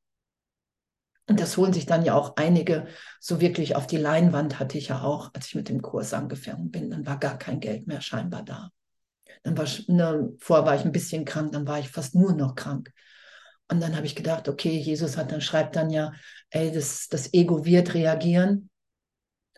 [1.28, 2.88] Und das holen sich dann ja auch einige
[3.20, 6.72] so wirklich auf die Leinwand, hatte ich ja auch, als ich mit dem Kurs angefangen
[6.72, 6.90] bin.
[6.90, 8.70] Dann war gar kein Geld mehr scheinbar da.
[9.44, 12.56] Dann war, ne, vorher war ich ein bisschen krank, dann war ich fast nur noch
[12.56, 12.90] krank.
[13.70, 16.14] Und dann habe ich gedacht, okay, Jesus hat dann schreibt dann ja,
[16.50, 18.70] ey, das, das Ego wird reagieren.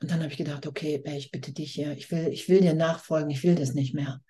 [0.00, 2.74] Und dann habe ich gedacht, okay, ich bitte dich hier, ich will, ich will dir
[2.74, 4.20] nachfolgen, ich will das nicht mehr.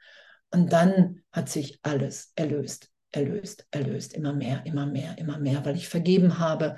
[0.51, 5.77] Und dann hat sich alles erlöst, erlöst, erlöst, immer mehr, immer mehr, immer mehr, weil
[5.77, 6.77] ich vergeben habe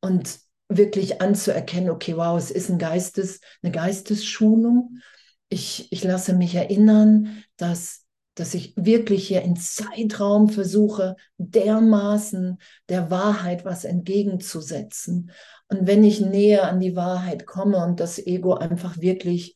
[0.00, 4.98] und wirklich anzuerkennen, okay, wow, es ist ein Geistes, eine Geistesschulung.
[5.48, 8.04] Ich, ich lasse mich erinnern, dass
[8.38, 15.32] dass ich wirklich hier in Zeitraum versuche, dermaßen der Wahrheit was entgegenzusetzen.
[15.68, 19.54] Und wenn ich näher an die Wahrheit komme und das Ego einfach wirklich,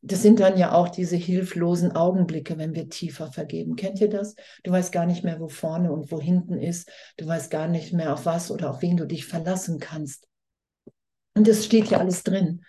[0.00, 3.76] das sind dann ja auch diese hilflosen Augenblicke, wenn wir tiefer vergeben.
[3.76, 4.34] Kennt ihr das?
[4.64, 6.90] Du weißt gar nicht mehr, wo vorne und wo hinten ist.
[7.18, 10.26] Du weißt gar nicht mehr, auf was oder auf wen du dich verlassen kannst.
[11.34, 12.62] Und das steht ja alles drin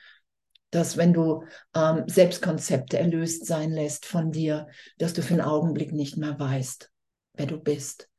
[0.72, 1.44] dass wenn du
[1.76, 6.90] ähm, Selbstkonzepte erlöst sein lässt von dir, dass du für einen Augenblick nicht mehr weißt,
[7.34, 8.10] wer du bist.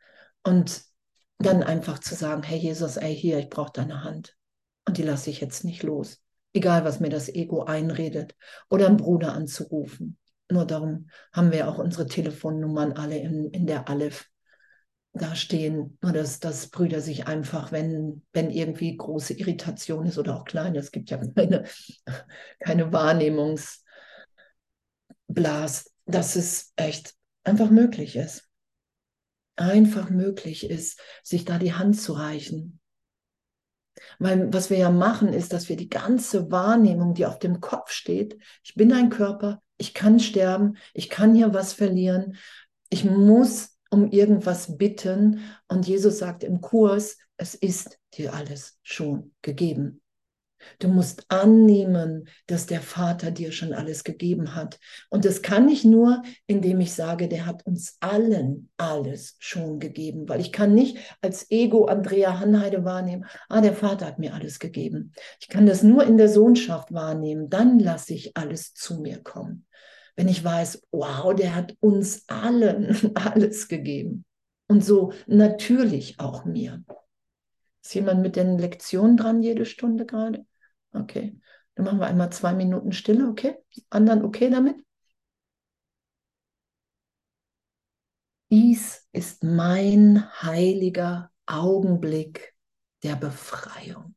[0.44, 0.82] Und
[1.38, 4.36] dann einfach zu sagen, hey Jesus, ey, hier, ich brauche deine Hand.
[4.86, 6.22] Und die lasse ich jetzt nicht los.
[6.52, 8.34] Egal, was mir das Ego einredet.
[8.68, 10.18] Oder einen Bruder anzurufen.
[10.50, 14.28] Nur darum haben wir auch unsere Telefonnummern alle in, in der Aleph
[15.14, 20.36] da stehen, nur dass, dass Brüder sich einfach, wenn, wenn irgendwie große Irritation ist oder
[20.36, 21.64] auch kleine, es gibt ja keine,
[22.60, 23.82] keine Wahrnehmungsblas,
[26.06, 27.14] dass es echt
[27.44, 28.48] einfach möglich ist.
[29.56, 32.80] Einfach möglich ist, sich da die Hand zu reichen.
[34.18, 37.90] Weil was wir ja machen, ist, dass wir die ganze Wahrnehmung, die auf dem Kopf
[37.90, 42.36] steht, ich bin ein Körper, ich kann sterben, ich kann hier was verlieren,
[42.90, 45.40] ich muss um irgendwas bitten.
[45.68, 50.01] Und Jesus sagt im Kurs, es ist dir alles schon gegeben.
[50.78, 54.78] Du musst annehmen, dass der Vater dir schon alles gegeben hat.
[55.10, 60.28] Und das kann ich nur, indem ich sage, der hat uns allen alles schon gegeben.
[60.28, 64.58] Weil ich kann nicht als Ego Andrea Hanheide wahrnehmen, ah, der Vater hat mir alles
[64.58, 65.12] gegeben.
[65.40, 67.50] Ich kann das nur in der Sohnschaft wahrnehmen.
[67.50, 69.66] Dann lasse ich alles zu mir kommen
[70.16, 74.24] wenn ich weiß, wow, der hat uns allen alles gegeben.
[74.68, 76.82] Und so natürlich auch mir.
[77.82, 80.46] Ist jemand mit den Lektionen dran jede Stunde gerade?
[80.92, 81.38] Okay.
[81.74, 83.56] Dann machen wir einmal zwei Minuten Stille, okay?
[83.90, 84.76] Anderen okay damit?
[88.50, 92.54] Dies ist mein heiliger Augenblick
[93.02, 94.14] der Befreiung.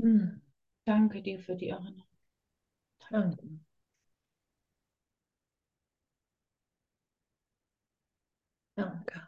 [0.00, 0.40] Hm.
[0.84, 2.02] Danke dir für die Erinnerung.
[3.10, 3.44] Danke.
[8.76, 9.20] Danke.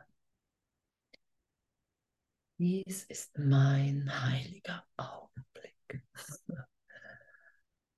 [2.59, 6.03] Dies ist mein heiliger Augenblick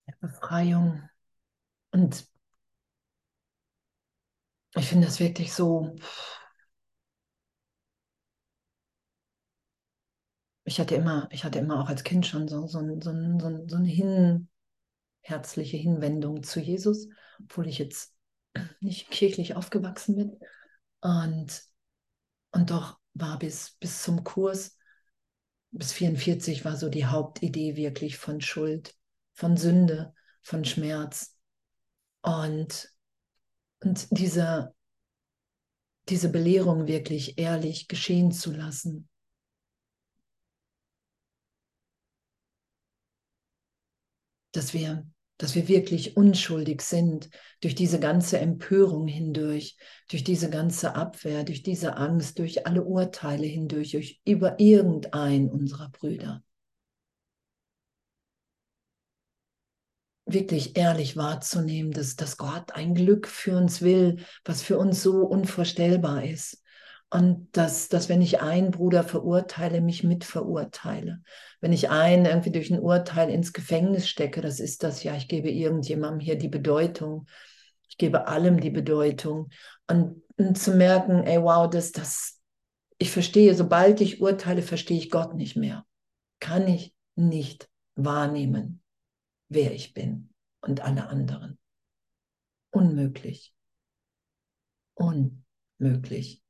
[0.06, 1.08] der Befreiung.
[1.92, 2.28] Und
[4.76, 5.96] ich finde das wirklich so.
[10.64, 13.76] Ich hatte immer, ich hatte immer auch als Kind schon so, so, so, so, so
[13.76, 14.48] eine hin,
[15.20, 17.08] herzliche Hinwendung zu Jesus,
[17.40, 18.14] obwohl ich jetzt
[18.80, 20.38] nicht kirchlich aufgewachsen bin.
[21.00, 21.62] Und,
[22.52, 24.78] und doch war bis, bis zum Kurs,
[25.70, 28.94] bis 44 war so die Hauptidee wirklich von Schuld,
[29.32, 31.36] von Sünde, von Schmerz.
[32.22, 32.90] Und,
[33.80, 34.74] und diese,
[36.08, 39.08] diese Belehrung wirklich ehrlich geschehen zu lassen.
[44.54, 45.04] Dass wir
[45.38, 47.28] dass wir wirklich unschuldig sind
[47.60, 49.76] durch diese ganze Empörung hindurch,
[50.08, 55.90] durch diese ganze Abwehr, durch diese Angst, durch alle Urteile hindurch, durch über irgendein unserer
[55.90, 56.42] Brüder.
[60.26, 65.26] Wirklich ehrlich wahrzunehmen, dass, dass Gott ein Glück für uns will, was für uns so
[65.26, 66.63] unvorstellbar ist.
[67.14, 71.22] Und dass, dass wenn ich einen Bruder verurteile, mich mit verurteile.
[71.60, 75.28] Wenn ich einen irgendwie durch ein Urteil ins Gefängnis stecke, das ist das ja, ich
[75.28, 77.28] gebe irgendjemandem hier die Bedeutung.
[77.88, 79.50] Ich gebe allem die Bedeutung.
[79.86, 82.40] Und, und zu merken, ey, wow, das, das,
[82.98, 85.86] ich verstehe, sobald ich urteile, verstehe ich Gott nicht mehr.
[86.40, 88.82] Kann ich nicht wahrnehmen,
[89.48, 90.30] wer ich bin
[90.62, 91.60] und alle anderen.
[92.72, 93.54] Unmöglich.
[94.94, 96.43] Unmöglich.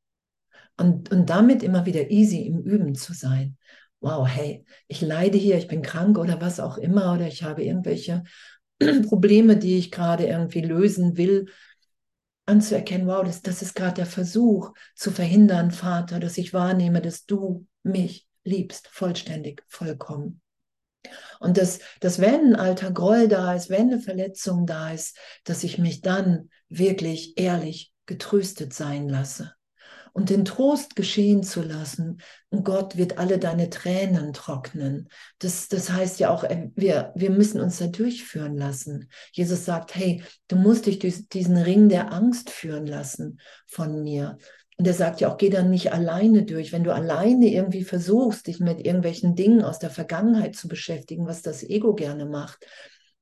[0.77, 3.57] Und, und damit immer wieder easy im Üben zu sein.
[4.01, 7.63] Wow, hey, ich leide hier, ich bin krank oder was auch immer, oder ich habe
[7.63, 8.25] irgendwelche
[9.09, 11.47] Probleme, die ich gerade irgendwie lösen will,
[12.47, 17.25] anzuerkennen, wow, das, das ist gerade der Versuch zu verhindern, Vater, dass ich wahrnehme, dass
[17.25, 20.43] du mich liebst, vollständig, vollkommen.
[21.41, 25.65] Und dass, dass wenn ein alter Groll da ist, wenn eine Verletzung da ist, dass
[25.65, 29.55] ich mich dann wirklich ehrlich getröstet sein lasse
[30.15, 32.23] und den Trost geschehen zu lassen.
[32.49, 35.09] Und Gott wird alle deine Tränen trocknen.
[35.41, 39.11] Das, das heißt ja auch, äh, wir, wir müssen uns da durchführen lassen.
[39.33, 44.39] Jesus sagt, hey, du musst dich durch diesen Ring der Angst führen lassen von mir.
[44.77, 46.73] Und er sagt ja auch, geh dann nicht alleine durch.
[46.73, 51.43] Wenn du alleine irgendwie versuchst, dich mit irgendwelchen Dingen aus der Vergangenheit zu beschäftigen, was
[51.43, 52.65] das Ego gerne macht,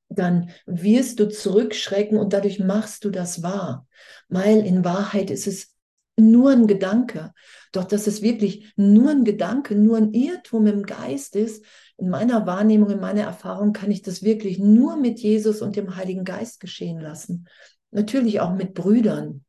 [0.09, 3.87] dann wirst du zurückschrecken und dadurch machst du das wahr.
[4.29, 5.72] Weil in Wahrheit ist es
[6.15, 7.33] nur ein Gedanke.
[7.71, 11.65] Doch dass es wirklich nur ein Gedanke, nur ein Irrtum im Geist ist,
[11.97, 15.95] in meiner Wahrnehmung, in meiner Erfahrung kann ich das wirklich nur mit Jesus und dem
[15.95, 17.47] Heiligen Geist geschehen lassen.
[17.91, 19.43] Natürlich auch mit Brüdern.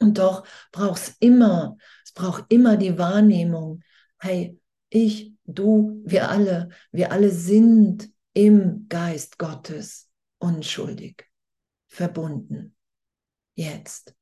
[0.00, 3.82] Und doch braucht es immer, es braucht immer die Wahrnehmung,
[4.18, 4.58] hey,
[4.90, 11.28] ich, du, wir alle, wir alle sind im Geist Gottes unschuldig,
[11.88, 12.76] verbunden.
[13.54, 14.14] Jetzt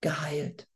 [0.00, 0.66] geheilt.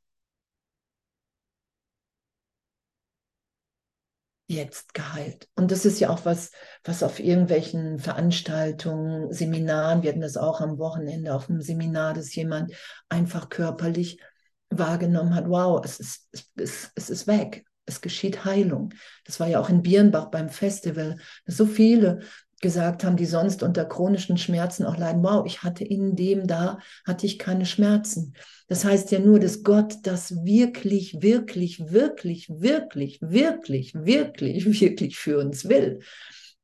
[4.47, 5.49] Jetzt geheilt.
[5.55, 6.51] Und das ist ja auch was,
[6.85, 12.35] was auf irgendwelchen Veranstaltungen, Seminaren, wir hatten das auch am Wochenende auf einem Seminar, dass
[12.35, 12.73] jemand
[13.09, 14.21] einfach körperlich
[14.69, 17.65] wahrgenommen hat, wow, es ist, es es ist weg.
[17.87, 18.93] Es geschieht Heilung.
[19.25, 22.21] Das war ja auch in Birnbach beim Festival, so viele
[22.61, 26.79] gesagt haben, die sonst unter chronischen Schmerzen auch leiden, wow, ich hatte in dem da,
[27.07, 28.35] hatte ich keine Schmerzen.
[28.69, 35.39] Das heißt ja nur, dass Gott das wirklich, wirklich, wirklich, wirklich, wirklich, wirklich, wirklich für
[35.39, 36.01] uns will.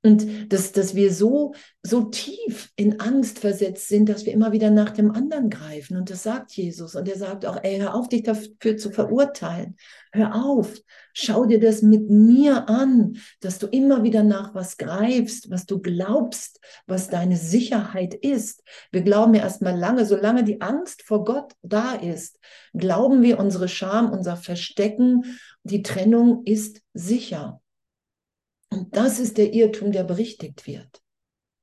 [0.03, 4.71] Und dass, dass wir so, so tief in Angst versetzt sind, dass wir immer wieder
[4.71, 5.99] nach dem anderen greifen.
[5.99, 6.95] Und das sagt Jesus.
[6.95, 9.77] Und er sagt auch, ey, hör auf, dich dafür zu verurteilen.
[10.13, 10.75] Hör auf,
[11.13, 15.81] schau dir das mit mir an, dass du immer wieder nach was greifst, was du
[15.81, 18.63] glaubst, was deine Sicherheit ist.
[18.91, 22.39] Wir glauben ja erstmal lange, solange die Angst vor Gott da ist,
[22.73, 27.60] glauben wir unsere Scham, unser Verstecken, die Trennung ist sicher.
[28.71, 31.03] Und das ist der Irrtum, der berichtigt wird.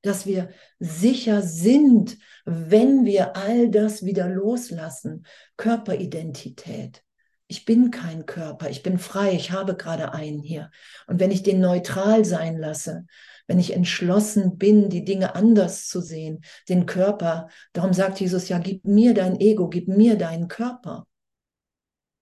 [0.02, 5.26] Dass wir sicher sind, wenn wir all das wieder loslassen.
[5.56, 7.02] Körperidentität.
[7.50, 10.70] Ich bin kein Körper, ich bin frei, ich habe gerade einen hier.
[11.06, 13.06] Und wenn ich den neutral sein lasse,
[13.46, 18.58] wenn ich entschlossen bin, die Dinge anders zu sehen, den Körper, darum sagt Jesus ja,
[18.58, 21.06] gib mir dein Ego, gib mir deinen Körper.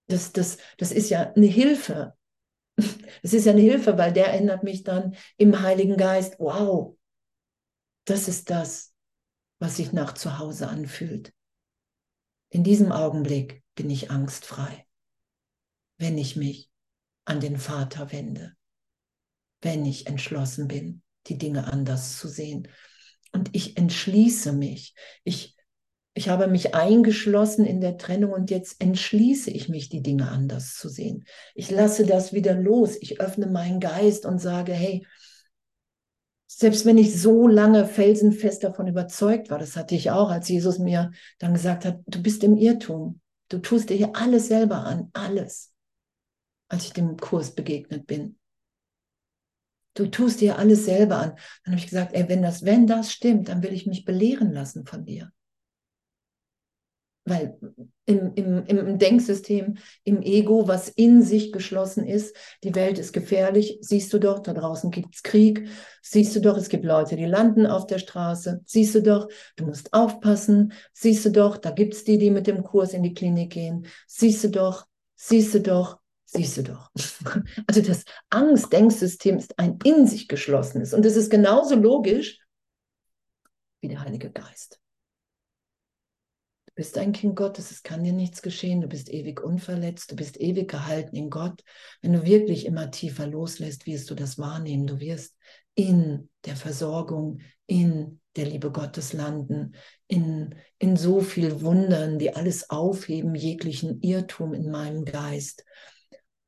[0.07, 2.14] Das, das, das ist ja eine Hilfe,
[3.22, 6.97] Es ist ja eine Hilfe, weil der erinnert mich dann im Heiligen Geist, wow,
[8.05, 8.95] das ist das,
[9.59, 11.33] was sich nach zu Hause anfühlt.
[12.51, 14.87] In diesem Augenblick bin ich angstfrei,
[15.99, 16.70] wenn ich mich
[17.24, 18.57] an den Vater wende,
[19.61, 22.68] wenn ich entschlossen bin, die Dinge anders zu sehen.
[23.33, 24.95] Und ich entschließe mich.
[25.24, 25.56] Ich,
[26.17, 30.75] ich habe mich eingeschlossen in der Trennung und jetzt entschließe ich mich, die Dinge anders
[30.75, 31.27] zu sehen.
[31.55, 32.97] Ich lasse das wieder los.
[32.99, 35.07] Ich öffne meinen Geist und sage, hey,
[36.47, 40.79] selbst wenn ich so lange felsenfest davon überzeugt war, das hatte ich auch, als Jesus
[40.79, 43.21] mir dann gesagt hat, du bist im Irrtum.
[43.51, 45.75] Du tust dir hier alles selber an, alles,
[46.69, 48.39] als ich dem Kurs begegnet bin.
[49.93, 51.35] Du tust dir alles selber an.
[51.64, 54.51] Dann habe ich gesagt, ey, wenn das, wenn das stimmt, dann will ich mich belehren
[54.51, 55.31] lassen von dir.
[57.29, 57.59] Weil
[58.05, 63.79] im, im, im Denksystem, im Ego, was in sich geschlossen ist, die Welt ist gefährlich,
[63.81, 65.68] siehst du doch, da draußen gibt es Krieg,
[66.03, 69.66] siehst du doch, es gibt Leute, die landen auf der Straße, siehst du doch, du
[69.66, 73.12] musst aufpassen, siehst du doch, da gibt es die, die mit dem Kurs in die
[73.12, 75.99] Klinik gehen, siehst du doch, siehst du doch,
[76.29, 76.91] Siehst du doch.
[77.68, 80.93] Also das Angst-Denksystem ist ein in sich geschlossenes.
[80.93, 82.41] Und es ist genauso logisch
[83.81, 84.81] wie der Heilige Geist.
[86.77, 90.39] Bist ein Kind Gottes, es kann dir nichts geschehen, du bist ewig unverletzt, du bist
[90.39, 91.64] ewig gehalten in Gott.
[92.03, 94.87] Wenn du wirklich immer tiefer loslässt, wirst du das wahrnehmen.
[94.87, 95.37] Du wirst
[95.74, 99.74] in der Versorgung, in der Liebe Gottes landen,
[100.07, 105.64] in, in so viel Wundern, die alles aufheben, jeglichen Irrtum in meinem Geist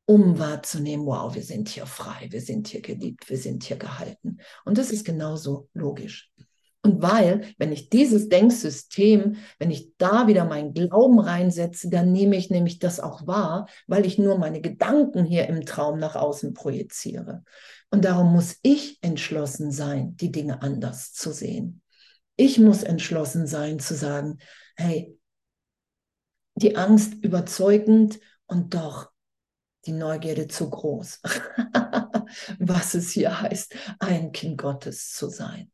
[0.05, 4.39] um wahrzunehmen, wow, wir sind hier frei, wir sind hier geliebt, wir sind hier gehalten.
[4.65, 6.31] Und das ist genauso logisch.
[6.89, 12.35] Und weil, wenn ich dieses Denksystem, wenn ich da wieder meinen Glauben reinsetze, dann nehme
[12.35, 16.55] ich nämlich das auch wahr, weil ich nur meine Gedanken hier im Traum nach außen
[16.55, 17.45] projiziere.
[17.91, 21.83] Und darum muss ich entschlossen sein, die Dinge anders zu sehen.
[22.37, 24.39] Ich muss entschlossen sein zu sagen,
[24.75, 25.15] hey,
[26.55, 29.11] die Angst überzeugend und doch
[29.85, 31.21] die Neugierde zu groß,
[32.59, 35.71] was es hier heißt, ein Kind Gottes zu sein.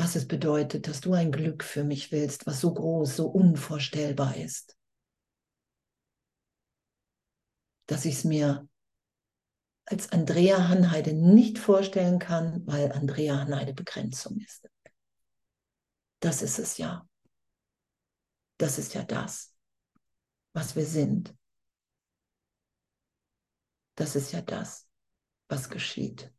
[0.00, 4.36] Was es bedeutet, dass du ein Glück für mich willst, was so groß, so unvorstellbar
[4.36, 4.76] ist.
[7.86, 8.66] Dass ich es mir
[9.84, 14.68] als Andrea Hanheide nicht vorstellen kann, weil Andrea Hanheide Begrenzung ist.
[16.20, 17.06] Das ist es ja.
[18.56, 19.50] Das ist ja das
[20.52, 21.34] was wir sind.
[23.96, 24.88] Das ist ja das,
[25.48, 26.32] was geschieht.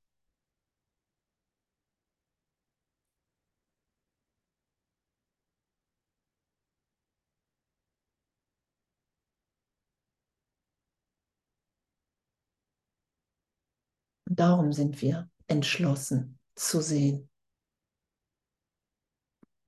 [14.32, 17.30] Und darum sind wir entschlossen zu sehen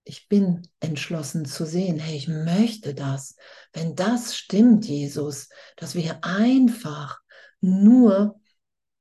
[0.05, 3.35] ich bin entschlossen zu sehen, hey, ich möchte das.
[3.71, 7.19] Wenn das stimmt, Jesus, dass wir einfach
[7.61, 8.39] nur,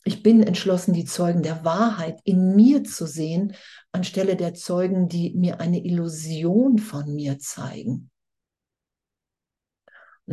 [0.05, 3.55] ich bin entschlossen, die Zeugen der Wahrheit in mir zu sehen,
[3.91, 8.12] anstelle der Zeugen, die mir eine Illusion von mir zeigen.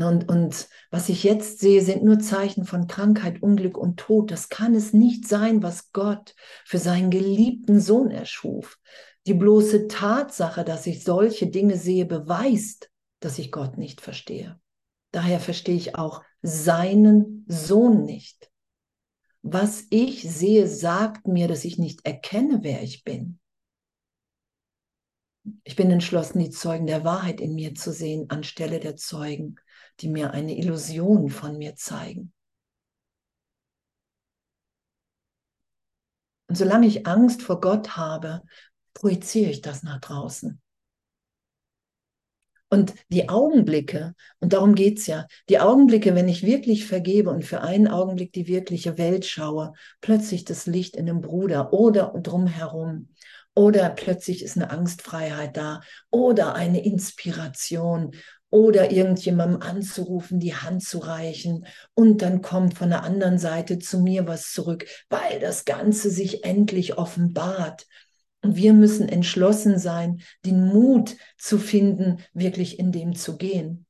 [0.03, 4.31] Und, und was ich jetzt sehe, sind nur Zeichen von Krankheit, Unglück und Tod.
[4.31, 6.35] Das kann es nicht sein, was Gott
[6.65, 8.79] für seinen geliebten Sohn erschuf.
[9.27, 12.89] Die bloße Tatsache, dass ich solche Dinge sehe, beweist,
[13.19, 14.59] dass ich Gott nicht verstehe.
[15.11, 18.49] Daher verstehe ich auch seinen Sohn nicht.
[19.41, 23.39] Was ich sehe, sagt mir, dass ich nicht erkenne, wer ich bin.
[25.63, 29.55] Ich bin entschlossen, die Zeugen der Wahrheit in mir zu sehen, anstelle der Zeugen,
[30.01, 32.33] die mir eine Illusion von mir zeigen.
[36.47, 38.41] Und solange ich Angst vor Gott habe,
[38.93, 40.59] projiziere ich das nach draußen.
[42.71, 47.43] Und die Augenblicke, und darum geht es ja, die Augenblicke, wenn ich wirklich vergebe und
[47.43, 53.09] für einen Augenblick die wirkliche Welt schaue, plötzlich das Licht in dem Bruder oder drumherum,
[53.55, 55.81] oder plötzlich ist eine Angstfreiheit da,
[56.11, 58.11] oder eine Inspiration,
[58.51, 63.99] oder irgendjemandem anzurufen, die Hand zu reichen und dann kommt von der anderen Seite zu
[63.99, 67.85] mir was zurück, weil das Ganze sich endlich offenbart.
[68.41, 73.85] Und wir müssen entschlossen sein, den Mut zu finden, wirklich in dem zu gehen.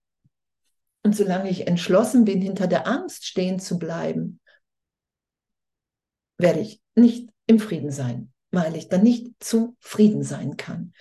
[1.03, 4.39] Und solange ich entschlossen bin, hinter der Angst stehen zu bleiben,
[6.37, 10.93] werde ich nicht im Frieden sein, weil ich dann nicht zufrieden sein kann,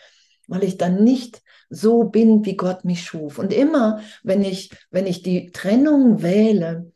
[0.49, 3.39] weil ich dann nicht so bin, wie Gott mich schuf.
[3.39, 6.91] Und immer, wenn ich, wenn ich die Trennung wähle,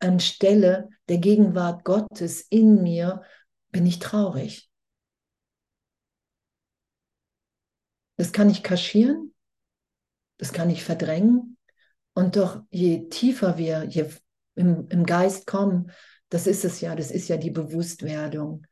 [0.00, 3.22] anstelle der Gegenwart Gottes in mir
[3.70, 4.68] bin ich traurig.
[8.16, 9.34] Das kann ich kaschieren,
[10.38, 11.56] das kann ich verdrängen.
[12.14, 14.06] Und doch, je tiefer wir je
[14.54, 15.90] im, im Geist kommen,
[16.30, 18.66] das ist es ja, das ist ja die Bewusstwerdung,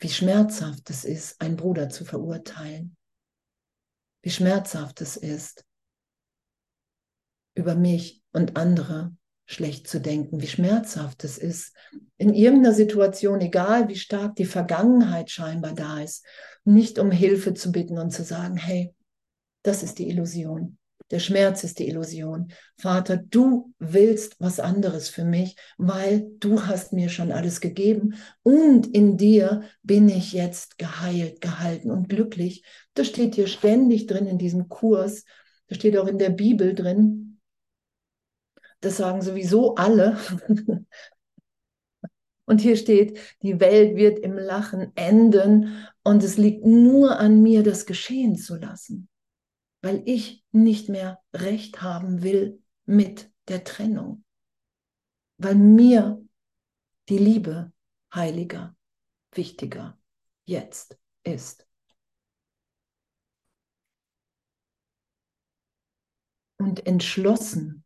[0.00, 2.96] wie schmerzhaft es ist, einen Bruder zu verurteilen.
[4.22, 5.64] Wie schmerzhaft es ist,
[7.54, 9.14] über mich und andere
[9.46, 11.74] schlecht zu denken, wie schmerzhaft es ist,
[12.16, 16.24] in irgendeiner Situation, egal wie stark die Vergangenheit scheinbar da ist,
[16.64, 18.94] nicht um Hilfe zu bitten und zu sagen, hey,
[19.62, 20.78] das ist die Illusion.
[21.10, 22.52] Der Schmerz ist die Illusion.
[22.76, 28.86] Vater, du willst was anderes für mich, weil du hast mir schon alles gegeben und
[28.86, 32.64] in dir bin ich jetzt geheilt, gehalten und glücklich.
[32.94, 35.24] Das steht hier ständig drin in diesem Kurs.
[35.66, 37.40] Das steht auch in der Bibel drin.
[38.80, 40.16] Das sagen sowieso alle.
[42.46, 47.62] Und hier steht, die Welt wird im Lachen enden und es liegt nur an mir,
[47.62, 49.08] das geschehen zu lassen
[49.82, 54.24] weil ich nicht mehr recht haben will mit der Trennung,
[55.38, 56.22] weil mir
[57.08, 57.72] die Liebe
[58.14, 58.76] heiliger,
[59.32, 59.98] wichtiger
[60.44, 61.66] jetzt ist.
[66.58, 67.84] Und entschlossen,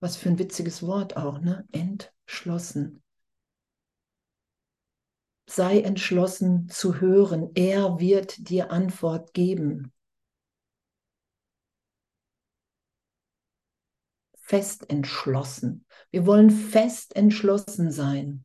[0.00, 1.66] was für ein witziges Wort auch, ne?
[1.70, 3.02] Entschlossen.
[5.46, 9.92] Sei entschlossen zu hören, er wird dir Antwort geben.
[14.50, 15.86] Fest entschlossen.
[16.10, 18.44] Wir wollen fest entschlossen sein.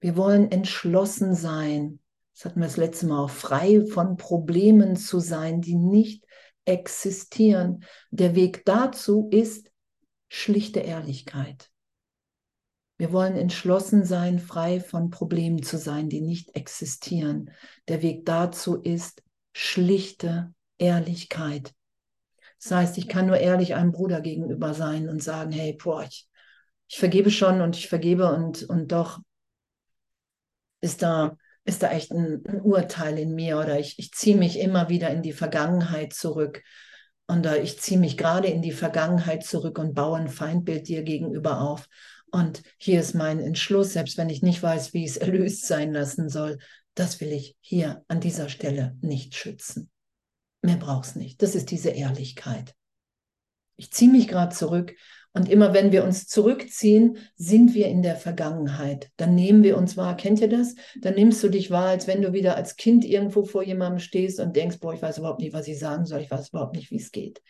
[0.00, 1.98] Wir wollen entschlossen sein.
[2.34, 6.26] Das hatten wir das letzte Mal auch, frei von Problemen zu sein, die nicht
[6.66, 7.84] existieren.
[8.10, 9.70] Der Weg dazu ist
[10.28, 11.70] schlichte Ehrlichkeit.
[12.98, 17.50] Wir wollen entschlossen sein, frei von Problemen zu sein, die nicht existieren.
[17.88, 19.22] Der Weg dazu ist
[19.54, 21.72] schlichte Ehrlichkeit.
[22.62, 26.28] Das heißt, ich kann nur ehrlich einem Bruder gegenüber sein und sagen, hey, boah, ich,
[26.88, 29.18] ich vergebe schon und ich vergebe und, und doch
[30.80, 34.60] ist da, ist da echt ein, ein Urteil in mir oder ich, ich ziehe mich
[34.60, 36.62] immer wieder in die Vergangenheit zurück.
[37.26, 41.02] Und uh, ich ziehe mich gerade in die Vergangenheit zurück und baue ein Feindbild dir
[41.02, 41.88] gegenüber auf.
[42.30, 46.28] Und hier ist mein Entschluss, selbst wenn ich nicht weiß, wie es erlöst sein lassen
[46.28, 46.58] soll,
[46.94, 49.91] das will ich hier an dieser Stelle nicht schützen.
[50.62, 51.42] Mehr brauch's nicht.
[51.42, 52.74] Das ist diese Ehrlichkeit.
[53.76, 54.94] Ich ziehe mich gerade zurück
[55.34, 59.10] und immer wenn wir uns zurückziehen, sind wir in der Vergangenheit.
[59.16, 60.16] Dann nehmen wir uns wahr.
[60.16, 60.74] Kennt ihr das?
[61.00, 64.40] Dann nimmst du dich wahr, als wenn du wieder als Kind irgendwo vor jemandem stehst
[64.40, 66.20] und denkst, boah, ich weiß überhaupt nicht, was ich sagen soll.
[66.20, 67.42] Ich weiß überhaupt nicht, wie es geht.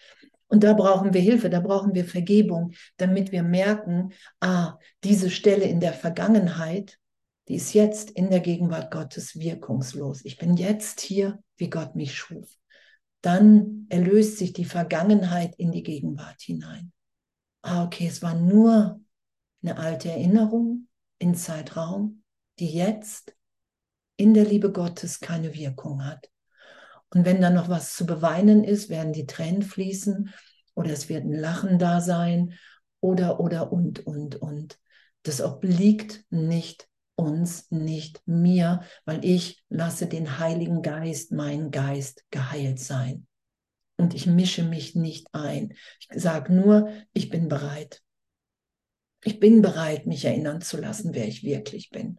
[0.46, 5.64] Und da brauchen wir Hilfe, da brauchen wir Vergebung, damit wir merken, ah, diese Stelle
[5.64, 6.98] in der Vergangenheit,
[7.48, 10.24] die ist jetzt in der Gegenwart Gottes wirkungslos.
[10.24, 12.61] Ich bin jetzt hier, wie Gott mich schuf
[13.22, 16.92] dann erlöst sich die Vergangenheit in die Gegenwart hinein.
[17.62, 19.00] Ah, okay, es war nur
[19.62, 22.24] eine alte Erinnerung in Zeitraum,
[22.58, 23.34] die jetzt
[24.16, 26.30] in der Liebe Gottes keine Wirkung hat.
[27.10, 30.30] Und wenn dann noch was zu beweinen ist, werden die Tränen fließen
[30.74, 32.54] oder es wird ein Lachen da sein
[33.00, 34.78] oder, oder, und, und, und.
[35.22, 36.88] Das obliegt nicht
[37.22, 43.26] uns, nicht mir, weil ich lasse den Heiligen Geist, mein Geist, geheilt sein.
[43.96, 45.74] Und ich mische mich nicht ein.
[46.00, 48.02] Ich sage nur, ich bin bereit.
[49.24, 52.18] Ich bin bereit, mich erinnern zu lassen, wer ich wirklich bin.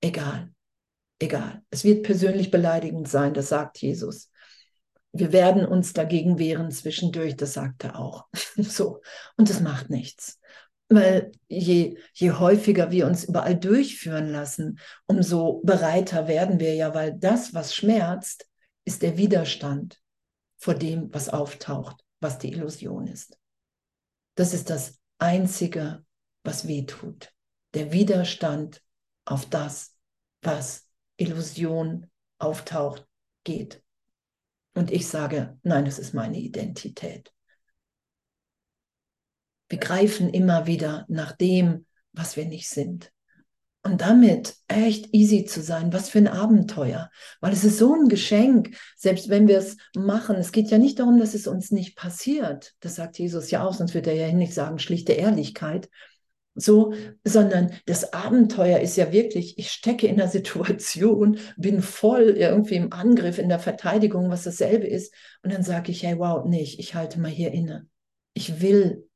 [0.00, 0.52] Egal,
[1.18, 1.62] egal.
[1.70, 4.30] Es wird persönlich beleidigend sein, das sagt Jesus.
[5.12, 8.26] Wir werden uns dagegen wehren zwischendurch, das sagt er auch.
[8.56, 9.00] so.
[9.36, 10.38] Und das macht nichts.
[10.90, 17.12] Weil je, je häufiger wir uns überall durchführen lassen, umso bereiter werden wir ja, weil
[17.12, 18.48] das, was schmerzt,
[18.84, 20.00] ist der Widerstand
[20.56, 23.38] vor dem, was auftaucht, was die Illusion ist.
[24.34, 26.04] Das ist das Einzige,
[26.42, 27.32] was weh tut.
[27.74, 28.82] Der Widerstand
[29.26, 29.94] auf das,
[30.40, 32.06] was Illusion
[32.38, 33.06] auftaucht,
[33.44, 33.82] geht.
[34.74, 37.32] Und ich sage, nein, es ist meine Identität.
[39.68, 43.12] Wir greifen immer wieder nach dem, was wir nicht sind.
[43.84, 47.10] Und damit echt easy zu sein, was für ein Abenteuer.
[47.40, 50.36] Weil es ist so ein Geschenk, selbst wenn wir es machen.
[50.36, 52.74] Es geht ja nicht darum, dass es uns nicht passiert.
[52.80, 55.88] Das sagt Jesus ja auch, sonst wird er ja nicht sagen, schlichte Ehrlichkeit.
[56.54, 56.92] So,
[57.22, 62.92] sondern das Abenteuer ist ja wirklich, ich stecke in der Situation, bin voll irgendwie im
[62.92, 65.14] Angriff, in der Verteidigung, was dasselbe ist.
[65.42, 67.86] Und dann sage ich, hey, wow, nicht, ich halte mal hier inne.
[68.34, 69.07] Ich will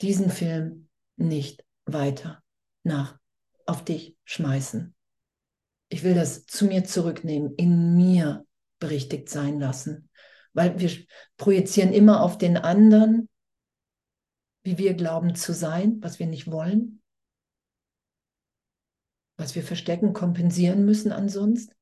[0.00, 2.42] diesen Film nicht weiter
[2.82, 3.18] nach
[3.66, 4.94] auf dich schmeißen.
[5.88, 8.46] Ich will das zu mir zurücknehmen, in mir
[8.78, 10.10] berichtigt sein lassen,
[10.52, 10.90] weil wir
[11.36, 13.28] projizieren immer auf den anderen,
[14.62, 17.02] wie wir glauben zu sein, was wir nicht wollen,
[19.36, 21.74] was wir verstecken, kompensieren müssen ansonsten.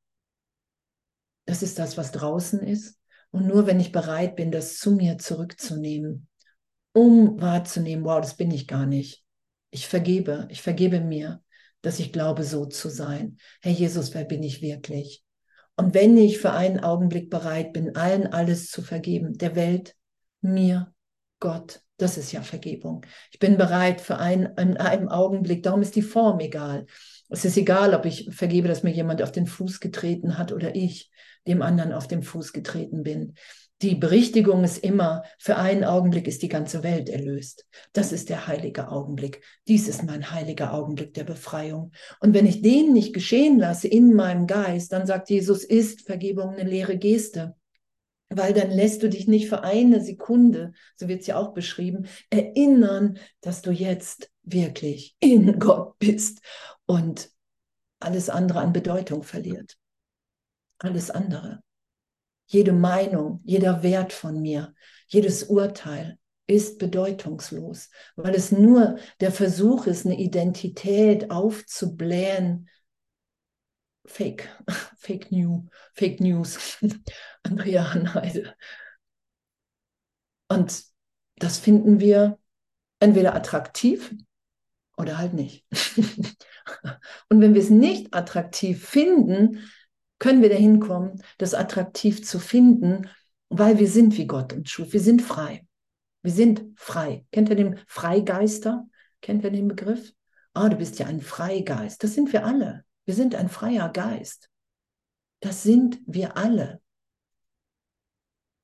[1.46, 2.98] Das ist das, was draußen ist.
[3.30, 6.28] Und nur wenn ich bereit bin, das zu mir zurückzunehmen,
[6.94, 9.22] um wahrzunehmen, wow, das bin ich gar nicht.
[9.70, 11.42] Ich vergebe, ich vergebe mir,
[11.82, 13.36] dass ich glaube, so zu sein.
[13.60, 15.22] Herr Jesus, wer bin ich wirklich?
[15.76, 19.96] Und wenn ich für einen Augenblick bereit bin, allen alles zu vergeben, der Welt,
[20.40, 20.94] mir,
[21.40, 23.04] Gott, das ist ja Vergebung.
[23.32, 26.86] Ich bin bereit für einen, in einem Augenblick, darum ist die Form egal.
[27.28, 30.76] Es ist egal, ob ich vergebe, dass mir jemand auf den Fuß getreten hat oder
[30.76, 31.10] ich
[31.46, 33.34] dem anderen auf den Fuß getreten bin.
[33.84, 37.66] Die Berichtigung ist immer, für einen Augenblick ist die ganze Welt erlöst.
[37.92, 39.42] Das ist der heilige Augenblick.
[39.68, 41.92] Dies ist mein heiliger Augenblick der Befreiung.
[42.20, 46.54] Und wenn ich den nicht geschehen lasse in meinem Geist, dann sagt Jesus, ist Vergebung
[46.54, 47.56] eine leere Geste.
[48.30, 52.06] Weil dann lässt du dich nicht für eine Sekunde, so wird es ja auch beschrieben,
[52.30, 56.40] erinnern, dass du jetzt wirklich in Gott bist
[56.86, 57.28] und
[58.00, 59.76] alles andere an Bedeutung verliert.
[60.78, 61.62] Alles andere
[62.46, 64.74] jede Meinung, jeder Wert von mir,
[65.08, 72.68] jedes Urteil ist bedeutungslos, weil es nur der Versuch ist, eine Identität aufzublähen.
[74.04, 74.48] Fake,
[74.98, 75.62] Fake News,
[75.94, 76.78] Fake News,
[77.42, 78.54] Andrea Hanheide.
[80.48, 80.84] Und
[81.36, 82.38] das finden wir
[83.00, 84.14] entweder attraktiv
[84.96, 85.64] oder halt nicht.
[87.28, 89.70] Und wenn wir es nicht attraktiv finden,
[90.18, 93.08] können wir dahin kommen, das attraktiv zu finden,
[93.48, 94.92] weil wir sind wie Gott uns schuf.
[94.92, 95.66] Wir sind frei.
[96.22, 97.26] Wir sind frei.
[97.32, 98.86] Kennt ihr den Freigeister?
[99.20, 100.12] Kennt ihr den Begriff?
[100.54, 102.02] Ah, oh, du bist ja ein Freigeist.
[102.02, 102.84] Das sind wir alle.
[103.04, 104.48] Wir sind ein freier Geist.
[105.40, 106.80] Das sind wir alle.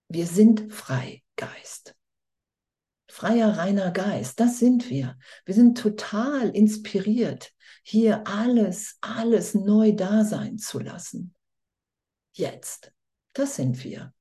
[0.08, 1.94] Wir sind Freigeist.
[3.08, 5.18] Freier, reiner Geist, das sind wir.
[5.44, 11.34] Wir sind total inspiriert, hier alles, alles neu da sein zu lassen
[12.40, 12.92] jetzt.
[13.32, 14.12] Das sind wir.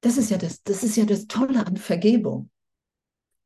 [0.00, 2.50] Das ist ja das, das ist ja das Tolle an Vergebung.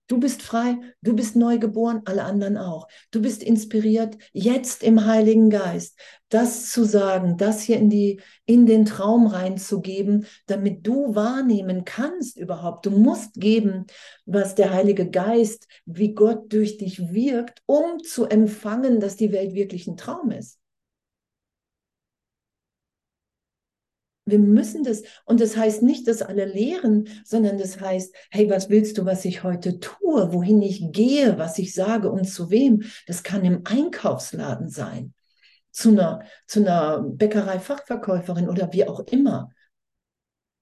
[0.08, 2.88] Du bist frei, du bist neu geboren, alle anderen auch.
[3.10, 8.66] Du bist inspiriert, jetzt im Heiligen Geist das zu sagen, das hier in, die, in
[8.66, 12.86] den Traum reinzugeben, damit du wahrnehmen kannst überhaupt.
[12.86, 13.86] Du musst geben,
[14.26, 19.54] was der Heilige Geist, wie Gott durch dich wirkt, um zu empfangen, dass die Welt
[19.54, 20.58] wirklich ein Traum ist.
[24.30, 28.68] Wir müssen das, und das heißt nicht, dass alle lehren, sondern das heißt, hey, was
[28.68, 32.82] willst du, was ich heute tue, wohin ich gehe, was ich sage und zu wem?
[33.06, 35.14] Das kann im Einkaufsladen sein,
[35.70, 39.50] zu einer, zu einer Bäckerei-Fachverkäuferin oder wie auch immer.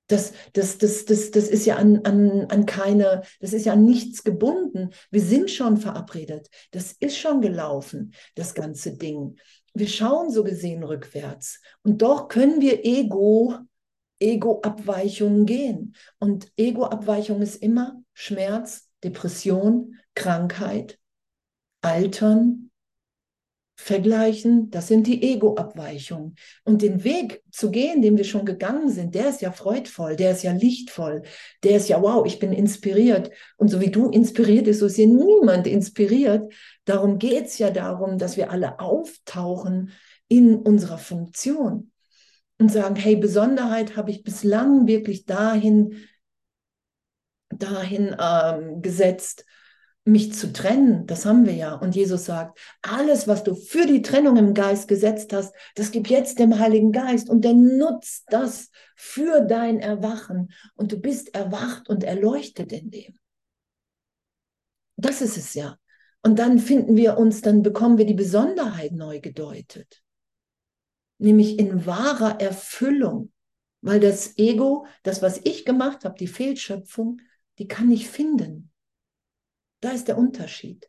[0.09, 3.85] Das, das, das, das, das ist ja an, an, an keine, das ist ja an
[3.85, 4.91] nichts gebunden.
[5.11, 6.49] Wir sind schon verabredet.
[6.71, 9.37] Das ist schon gelaufen, das ganze Ding
[9.79, 11.61] wir schauen so gesehen rückwärts.
[11.83, 13.55] Und doch können wir Ego,
[14.19, 15.95] Ego-Abweichungen gehen.
[16.19, 20.99] Und Ego-Abweichung ist immer Schmerz, Depression, Krankheit,
[21.83, 22.71] Altern,
[23.79, 26.35] Vergleichen, das sind die Ego-Abweichungen.
[26.65, 30.33] Und den Weg zu gehen, den wir schon gegangen sind, der ist ja freudvoll, der
[30.33, 31.23] ist ja lichtvoll,
[31.63, 33.31] der ist ja, wow, ich bin inspiriert.
[33.59, 36.51] Und so wie du inspiriert bist, so ist hier niemand inspiriert.
[36.87, 39.93] Darum geht es ja darum, dass wir alle auftauchen
[40.27, 41.93] in unserer Funktion
[42.59, 45.97] und sagen, hey, Besonderheit habe ich bislang wirklich dahin,
[47.51, 49.45] dahin ähm, gesetzt,
[50.07, 51.75] mich zu trennen, das haben wir ja.
[51.75, 56.09] Und Jesus sagt, alles, was du für die Trennung im Geist gesetzt hast, das gib
[56.09, 60.53] jetzt dem Heiligen Geist und der nutzt das für dein Erwachen.
[60.77, 63.19] Und du bist erwacht und erleuchtet in dem.
[64.97, 65.77] Das ist es ja.
[66.23, 70.03] Und dann finden wir uns, dann bekommen wir die Besonderheit neu gedeutet.
[71.19, 73.33] Nämlich in wahrer Erfüllung.
[73.81, 77.21] Weil das Ego, das, was ich gemacht habe, die Fehlschöpfung,
[77.59, 78.71] die kann ich finden.
[79.81, 80.89] Da ist der Unterschied.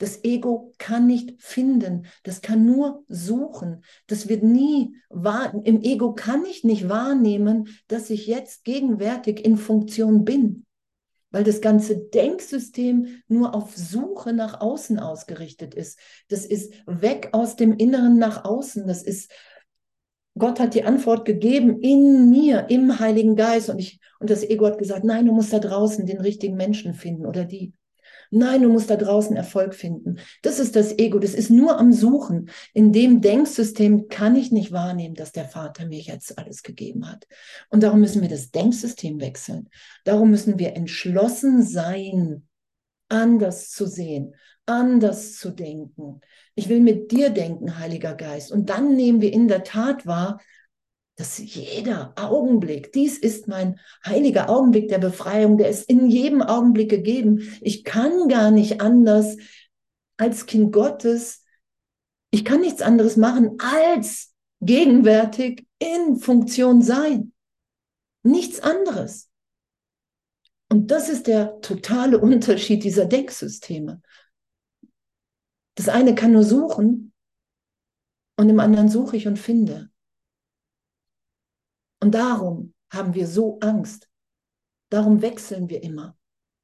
[0.00, 3.84] Das Ego kann nicht finden, das kann nur suchen.
[4.06, 5.52] Das wird nie wahr.
[5.64, 10.64] Im Ego kann ich nicht wahrnehmen, dass ich jetzt gegenwärtig in Funktion bin,
[11.30, 15.98] weil das ganze Denksystem nur auf Suche nach außen ausgerichtet ist.
[16.28, 18.86] Das ist weg aus dem Inneren nach außen.
[18.86, 19.30] Das ist
[20.38, 23.68] Gott hat die Antwort gegeben in mir, im Heiligen Geist.
[23.68, 26.94] Und, ich, und das Ego hat gesagt, nein, du musst da draußen den richtigen Menschen
[26.94, 27.74] finden oder die.
[28.30, 30.18] Nein, du musst da draußen Erfolg finden.
[30.42, 31.18] Das ist das Ego.
[31.18, 32.50] Das ist nur am Suchen.
[32.72, 37.26] In dem Denksystem kann ich nicht wahrnehmen, dass der Vater mir jetzt alles gegeben hat.
[37.70, 39.68] Und darum müssen wir das Denksystem wechseln.
[40.04, 42.46] Darum müssen wir entschlossen sein,
[43.08, 46.20] anders zu sehen, anders zu denken.
[46.54, 48.52] Ich will mit dir denken, Heiliger Geist.
[48.52, 50.40] Und dann nehmen wir in der Tat wahr,
[51.20, 56.88] dass jeder Augenblick, dies ist mein heiliger Augenblick der Befreiung, der ist in jedem Augenblick
[56.88, 57.58] gegeben.
[57.60, 59.36] Ich kann gar nicht anders
[60.16, 61.44] als Kind Gottes.
[62.30, 67.34] Ich kann nichts anderes machen als gegenwärtig in Funktion sein.
[68.22, 69.28] Nichts anderes.
[70.70, 74.00] Und das ist der totale Unterschied dieser Denksysteme.
[75.74, 77.12] Das eine kann nur suchen
[78.38, 79.90] und im anderen suche ich und finde.
[82.00, 84.08] Und darum haben wir so Angst.
[84.88, 86.16] Darum wechseln wir immer,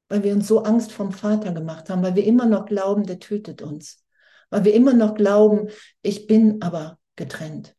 [0.09, 3.19] weil wir uns so Angst vom Vater gemacht haben, weil wir immer noch glauben, der
[3.19, 4.03] tötet uns,
[4.49, 5.69] weil wir immer noch glauben,
[6.01, 7.75] ich bin aber getrennt.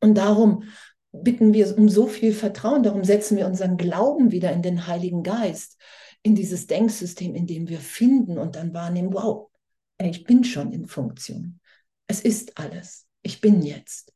[0.00, 0.64] Und darum
[1.12, 5.22] bitten wir um so viel Vertrauen, darum setzen wir unseren Glauben wieder in den Heiligen
[5.22, 5.78] Geist,
[6.22, 9.50] in dieses Denksystem, in dem wir finden und dann wahrnehmen, wow,
[9.98, 11.60] ich bin schon in Funktion.
[12.06, 13.06] Es ist alles.
[13.22, 14.12] Ich bin jetzt.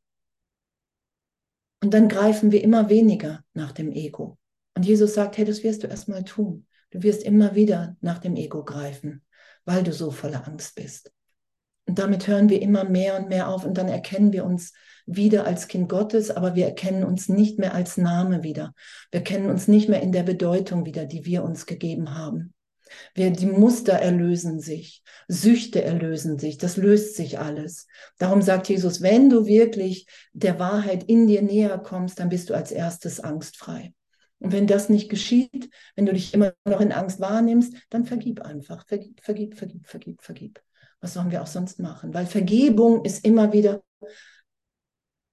[1.83, 4.37] Und dann greifen wir immer weniger nach dem Ego.
[4.75, 6.67] Und Jesus sagt, hey, das wirst du erstmal tun.
[6.91, 9.23] Du wirst immer wieder nach dem Ego greifen,
[9.65, 11.11] weil du so voller Angst bist.
[11.87, 14.73] Und damit hören wir immer mehr und mehr auf und dann erkennen wir uns
[15.05, 18.73] wieder als Kind Gottes, aber wir erkennen uns nicht mehr als Name wieder.
[19.11, 22.53] Wir kennen uns nicht mehr in der Bedeutung wieder, die wir uns gegeben haben.
[23.13, 27.87] Wir, die Muster erlösen sich, Süchte erlösen sich, das löst sich alles.
[28.17, 32.53] Darum sagt Jesus, wenn du wirklich der Wahrheit in dir näher kommst, dann bist du
[32.53, 33.93] als erstes angstfrei.
[34.39, 38.41] Und wenn das nicht geschieht, wenn du dich immer noch in Angst wahrnimmst, dann vergib
[38.41, 40.61] einfach, vergib, vergib, vergib, vergib, vergib.
[40.99, 42.13] Was sollen wir auch sonst machen?
[42.13, 43.83] Weil Vergebung ist immer wieder,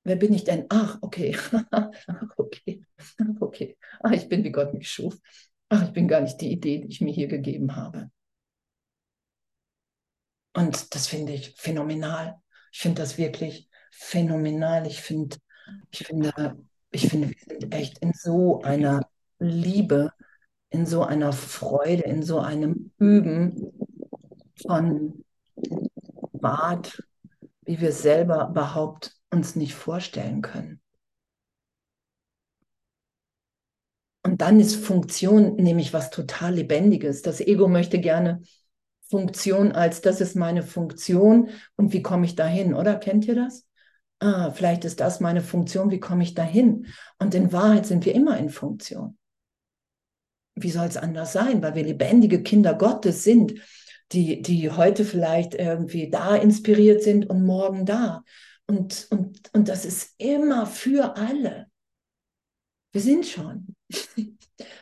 [0.04, 0.66] wer bin ich denn?
[0.68, 1.36] Ach, okay,
[2.36, 2.82] okay,
[3.40, 5.18] okay, ach, ich bin, wie Gott mich schuf
[5.68, 8.10] ach, ich bin gar nicht die Idee, die ich mir hier gegeben habe.
[10.54, 12.40] Und das finde ich phänomenal.
[12.72, 14.86] Ich finde das wirklich phänomenal.
[14.86, 15.36] Ich finde,
[15.90, 16.56] ich finde,
[16.90, 19.08] ich finde, wir sind echt in so einer
[19.38, 20.12] Liebe,
[20.70, 23.72] in so einer Freude, in so einem Üben
[24.66, 25.24] von
[26.32, 27.02] Bad,
[27.62, 30.80] wie wir es selber überhaupt uns nicht vorstellen können.
[34.38, 37.22] Dann ist Funktion nämlich was total Lebendiges.
[37.22, 38.40] Das Ego möchte gerne
[39.10, 42.96] Funktion als, das ist meine Funktion und wie komme ich dahin, oder?
[42.96, 43.66] Kennt ihr das?
[44.20, 46.86] Ah, vielleicht ist das meine Funktion, wie komme ich dahin?
[47.18, 49.18] Und in Wahrheit sind wir immer in Funktion.
[50.54, 51.62] Wie soll es anders sein?
[51.62, 53.54] Weil wir lebendige Kinder Gottes sind,
[54.12, 58.22] die, die heute vielleicht irgendwie da inspiriert sind und morgen da.
[58.66, 61.66] Und, und, und das ist immer für alle.
[62.92, 63.74] Wir sind schon.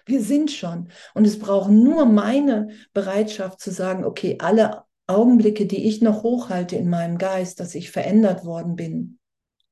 [0.07, 0.89] Wir sind schon.
[1.15, 6.77] Und es braucht nur meine Bereitschaft zu sagen, okay, alle Augenblicke, die ich noch hochhalte
[6.77, 9.19] in meinem Geist, dass ich verändert worden bin,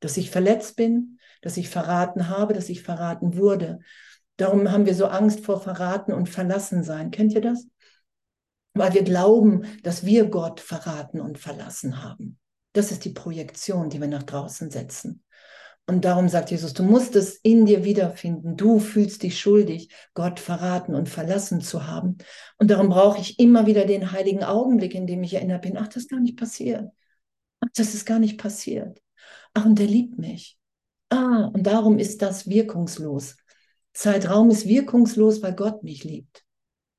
[0.00, 3.80] dass ich verletzt bin, dass ich verraten habe, dass ich verraten wurde.
[4.36, 7.10] Darum haben wir so Angst vor Verraten und Verlassen sein.
[7.10, 7.66] Kennt ihr das?
[8.74, 12.38] Weil wir glauben, dass wir Gott verraten und verlassen haben.
[12.72, 15.22] Das ist die Projektion, die wir nach draußen setzen.
[15.86, 18.56] Und darum sagt Jesus, du musst es in dir wiederfinden.
[18.56, 22.16] Du fühlst dich schuldig, Gott verraten und verlassen zu haben.
[22.58, 25.88] Und darum brauche ich immer wieder den heiligen Augenblick, in dem ich erinnert bin, ach,
[25.88, 26.90] das ist gar nicht passiert.
[27.60, 29.02] Ach, das ist gar nicht passiert.
[29.52, 30.58] Ach, und der liebt mich.
[31.10, 33.36] Ah, und darum ist das wirkungslos.
[33.92, 36.44] Zeitraum ist wirkungslos, weil Gott mich liebt.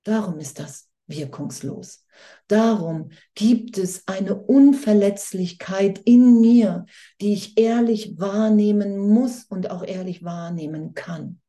[0.04, 2.06] Darum ist das wirkungslos.
[2.48, 6.86] Darum gibt es eine Unverletzlichkeit in mir,
[7.22, 11.42] die ich ehrlich wahrnehmen muss und auch ehrlich wahrnehmen kann.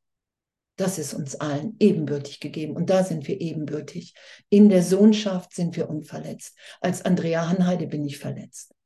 [0.76, 4.14] Das ist uns allen ebenbürtig gegeben und da sind wir ebenbürtig.
[4.50, 6.54] In der Sohnschaft sind wir unverletzt.
[6.80, 8.76] Als Andrea Hanheide bin ich verletzt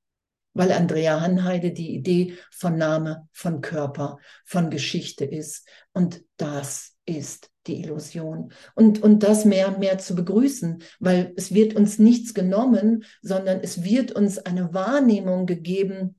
[0.53, 5.69] weil Andrea Hanheide die Idee von Name, von Körper, von Geschichte ist.
[5.93, 8.53] Und das ist die Illusion.
[8.75, 13.61] Und, und das mehr und mehr zu begrüßen, weil es wird uns nichts genommen, sondern
[13.61, 16.17] es wird uns eine Wahrnehmung gegeben,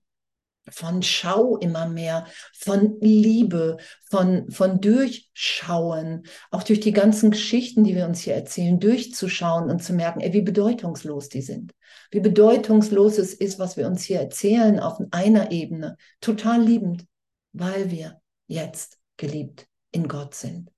[0.70, 3.78] von Schau immer mehr, von Liebe,
[4.10, 9.84] von, von Durchschauen, auch durch die ganzen Geschichten, die wir uns hier erzählen, durchzuschauen und
[9.84, 11.74] zu merken, ey, wie bedeutungslos die sind.
[12.12, 15.98] Wie bedeutungslos es ist, was wir uns hier erzählen auf einer Ebene.
[16.20, 17.06] Total liebend,
[17.54, 20.72] weil wir jetzt geliebt in Gott sind.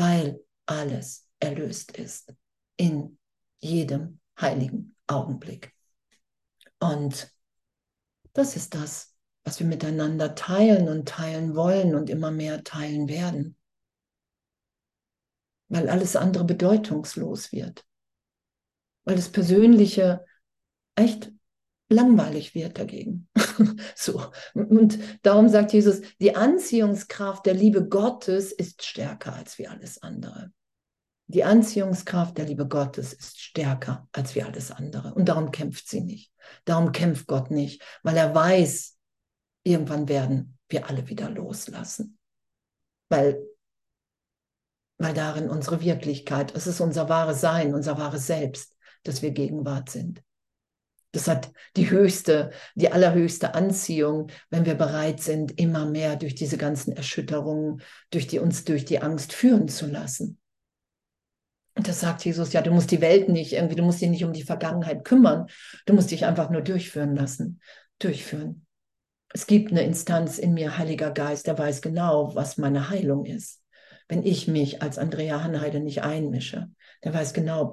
[0.00, 2.34] Weil alles erlöst ist
[2.78, 3.18] in
[3.58, 5.74] jedem heiligen Augenblick.
[6.78, 7.30] Und
[8.32, 13.58] das ist das, was wir miteinander teilen und teilen wollen und immer mehr teilen werden.
[15.68, 17.84] Weil alles andere bedeutungslos wird.
[19.04, 20.24] Weil das Persönliche
[20.94, 21.30] echt
[21.90, 23.28] langweilig wird dagegen.
[23.94, 24.22] so.
[24.54, 30.52] Und darum sagt Jesus, die Anziehungskraft der Liebe Gottes ist stärker als wie alles andere.
[31.26, 35.14] Die Anziehungskraft der Liebe Gottes ist stärker als wie alles andere.
[35.14, 36.32] Und darum kämpft sie nicht.
[36.64, 38.96] Darum kämpft Gott nicht, weil er weiß,
[39.62, 42.18] irgendwann werden wir alle wieder loslassen.
[43.08, 43.40] Weil,
[44.98, 49.90] weil darin unsere Wirklichkeit, es ist unser wahres Sein, unser wahres Selbst, dass wir Gegenwart
[49.90, 50.22] sind.
[51.12, 56.56] Das hat die höchste, die allerhöchste Anziehung, wenn wir bereit sind, immer mehr durch diese
[56.56, 60.38] ganzen Erschütterungen, durch die uns durch die Angst führen zu lassen.
[61.74, 64.24] Und da sagt Jesus, ja, du musst die Welt nicht, irgendwie, du musst dich nicht
[64.24, 65.46] um die Vergangenheit kümmern.
[65.86, 67.60] Du musst dich einfach nur durchführen lassen.
[67.98, 68.66] Durchführen.
[69.32, 73.62] Es gibt eine Instanz in mir, Heiliger Geist, der weiß genau, was meine Heilung ist.
[74.08, 76.68] Wenn ich mich als Andrea Hanheide nicht einmische,
[77.04, 77.72] der weiß genau,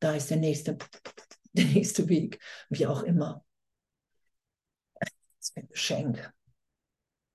[0.00, 0.76] da ist der nächste,
[1.56, 2.40] der nächste Weg,
[2.70, 3.44] wie auch immer.
[5.00, 6.32] Das ist ein Geschenk.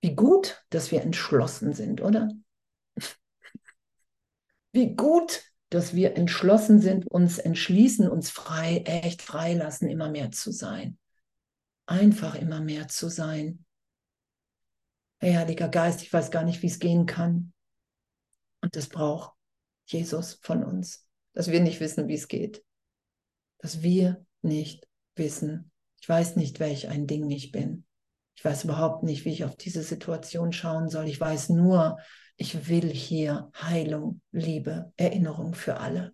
[0.01, 2.29] Wie gut, dass wir entschlossen sind, oder?
[4.71, 10.51] Wie gut, dass wir entschlossen sind, uns entschließen, uns frei, echt freilassen, immer mehr zu
[10.51, 10.97] sein.
[11.87, 13.65] Einfach immer mehr zu sein.
[15.19, 17.53] Hey, Heiliger Geist, ich weiß gar nicht, wie es gehen kann.
[18.61, 19.33] Und das braucht
[19.87, 22.63] Jesus von uns, dass wir nicht wissen, wie es geht.
[23.59, 25.71] Dass wir nicht wissen.
[26.01, 27.85] Ich weiß nicht, welch ein Ding ich bin.
[28.35, 31.07] Ich weiß überhaupt nicht, wie ich auf diese Situation schauen soll.
[31.07, 31.97] Ich weiß nur,
[32.35, 36.13] ich will hier Heilung, Liebe, Erinnerung für alle.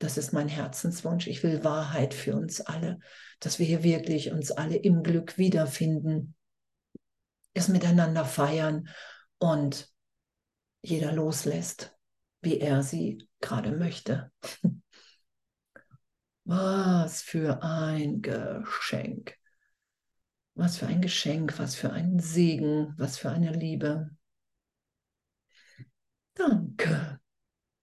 [0.00, 1.28] Das ist mein Herzenswunsch.
[1.28, 2.98] Ich will Wahrheit für uns alle,
[3.38, 6.34] dass wir hier wirklich uns alle im Glück wiederfinden,
[7.54, 8.88] es miteinander feiern
[9.38, 9.88] und
[10.82, 11.96] jeder loslässt,
[12.40, 14.32] wie er sie gerade möchte.
[16.44, 19.36] Was für ein Geschenk.
[20.54, 24.10] Was für ein Geschenk, was für ein Segen, was für eine Liebe.
[26.34, 27.21] Danke.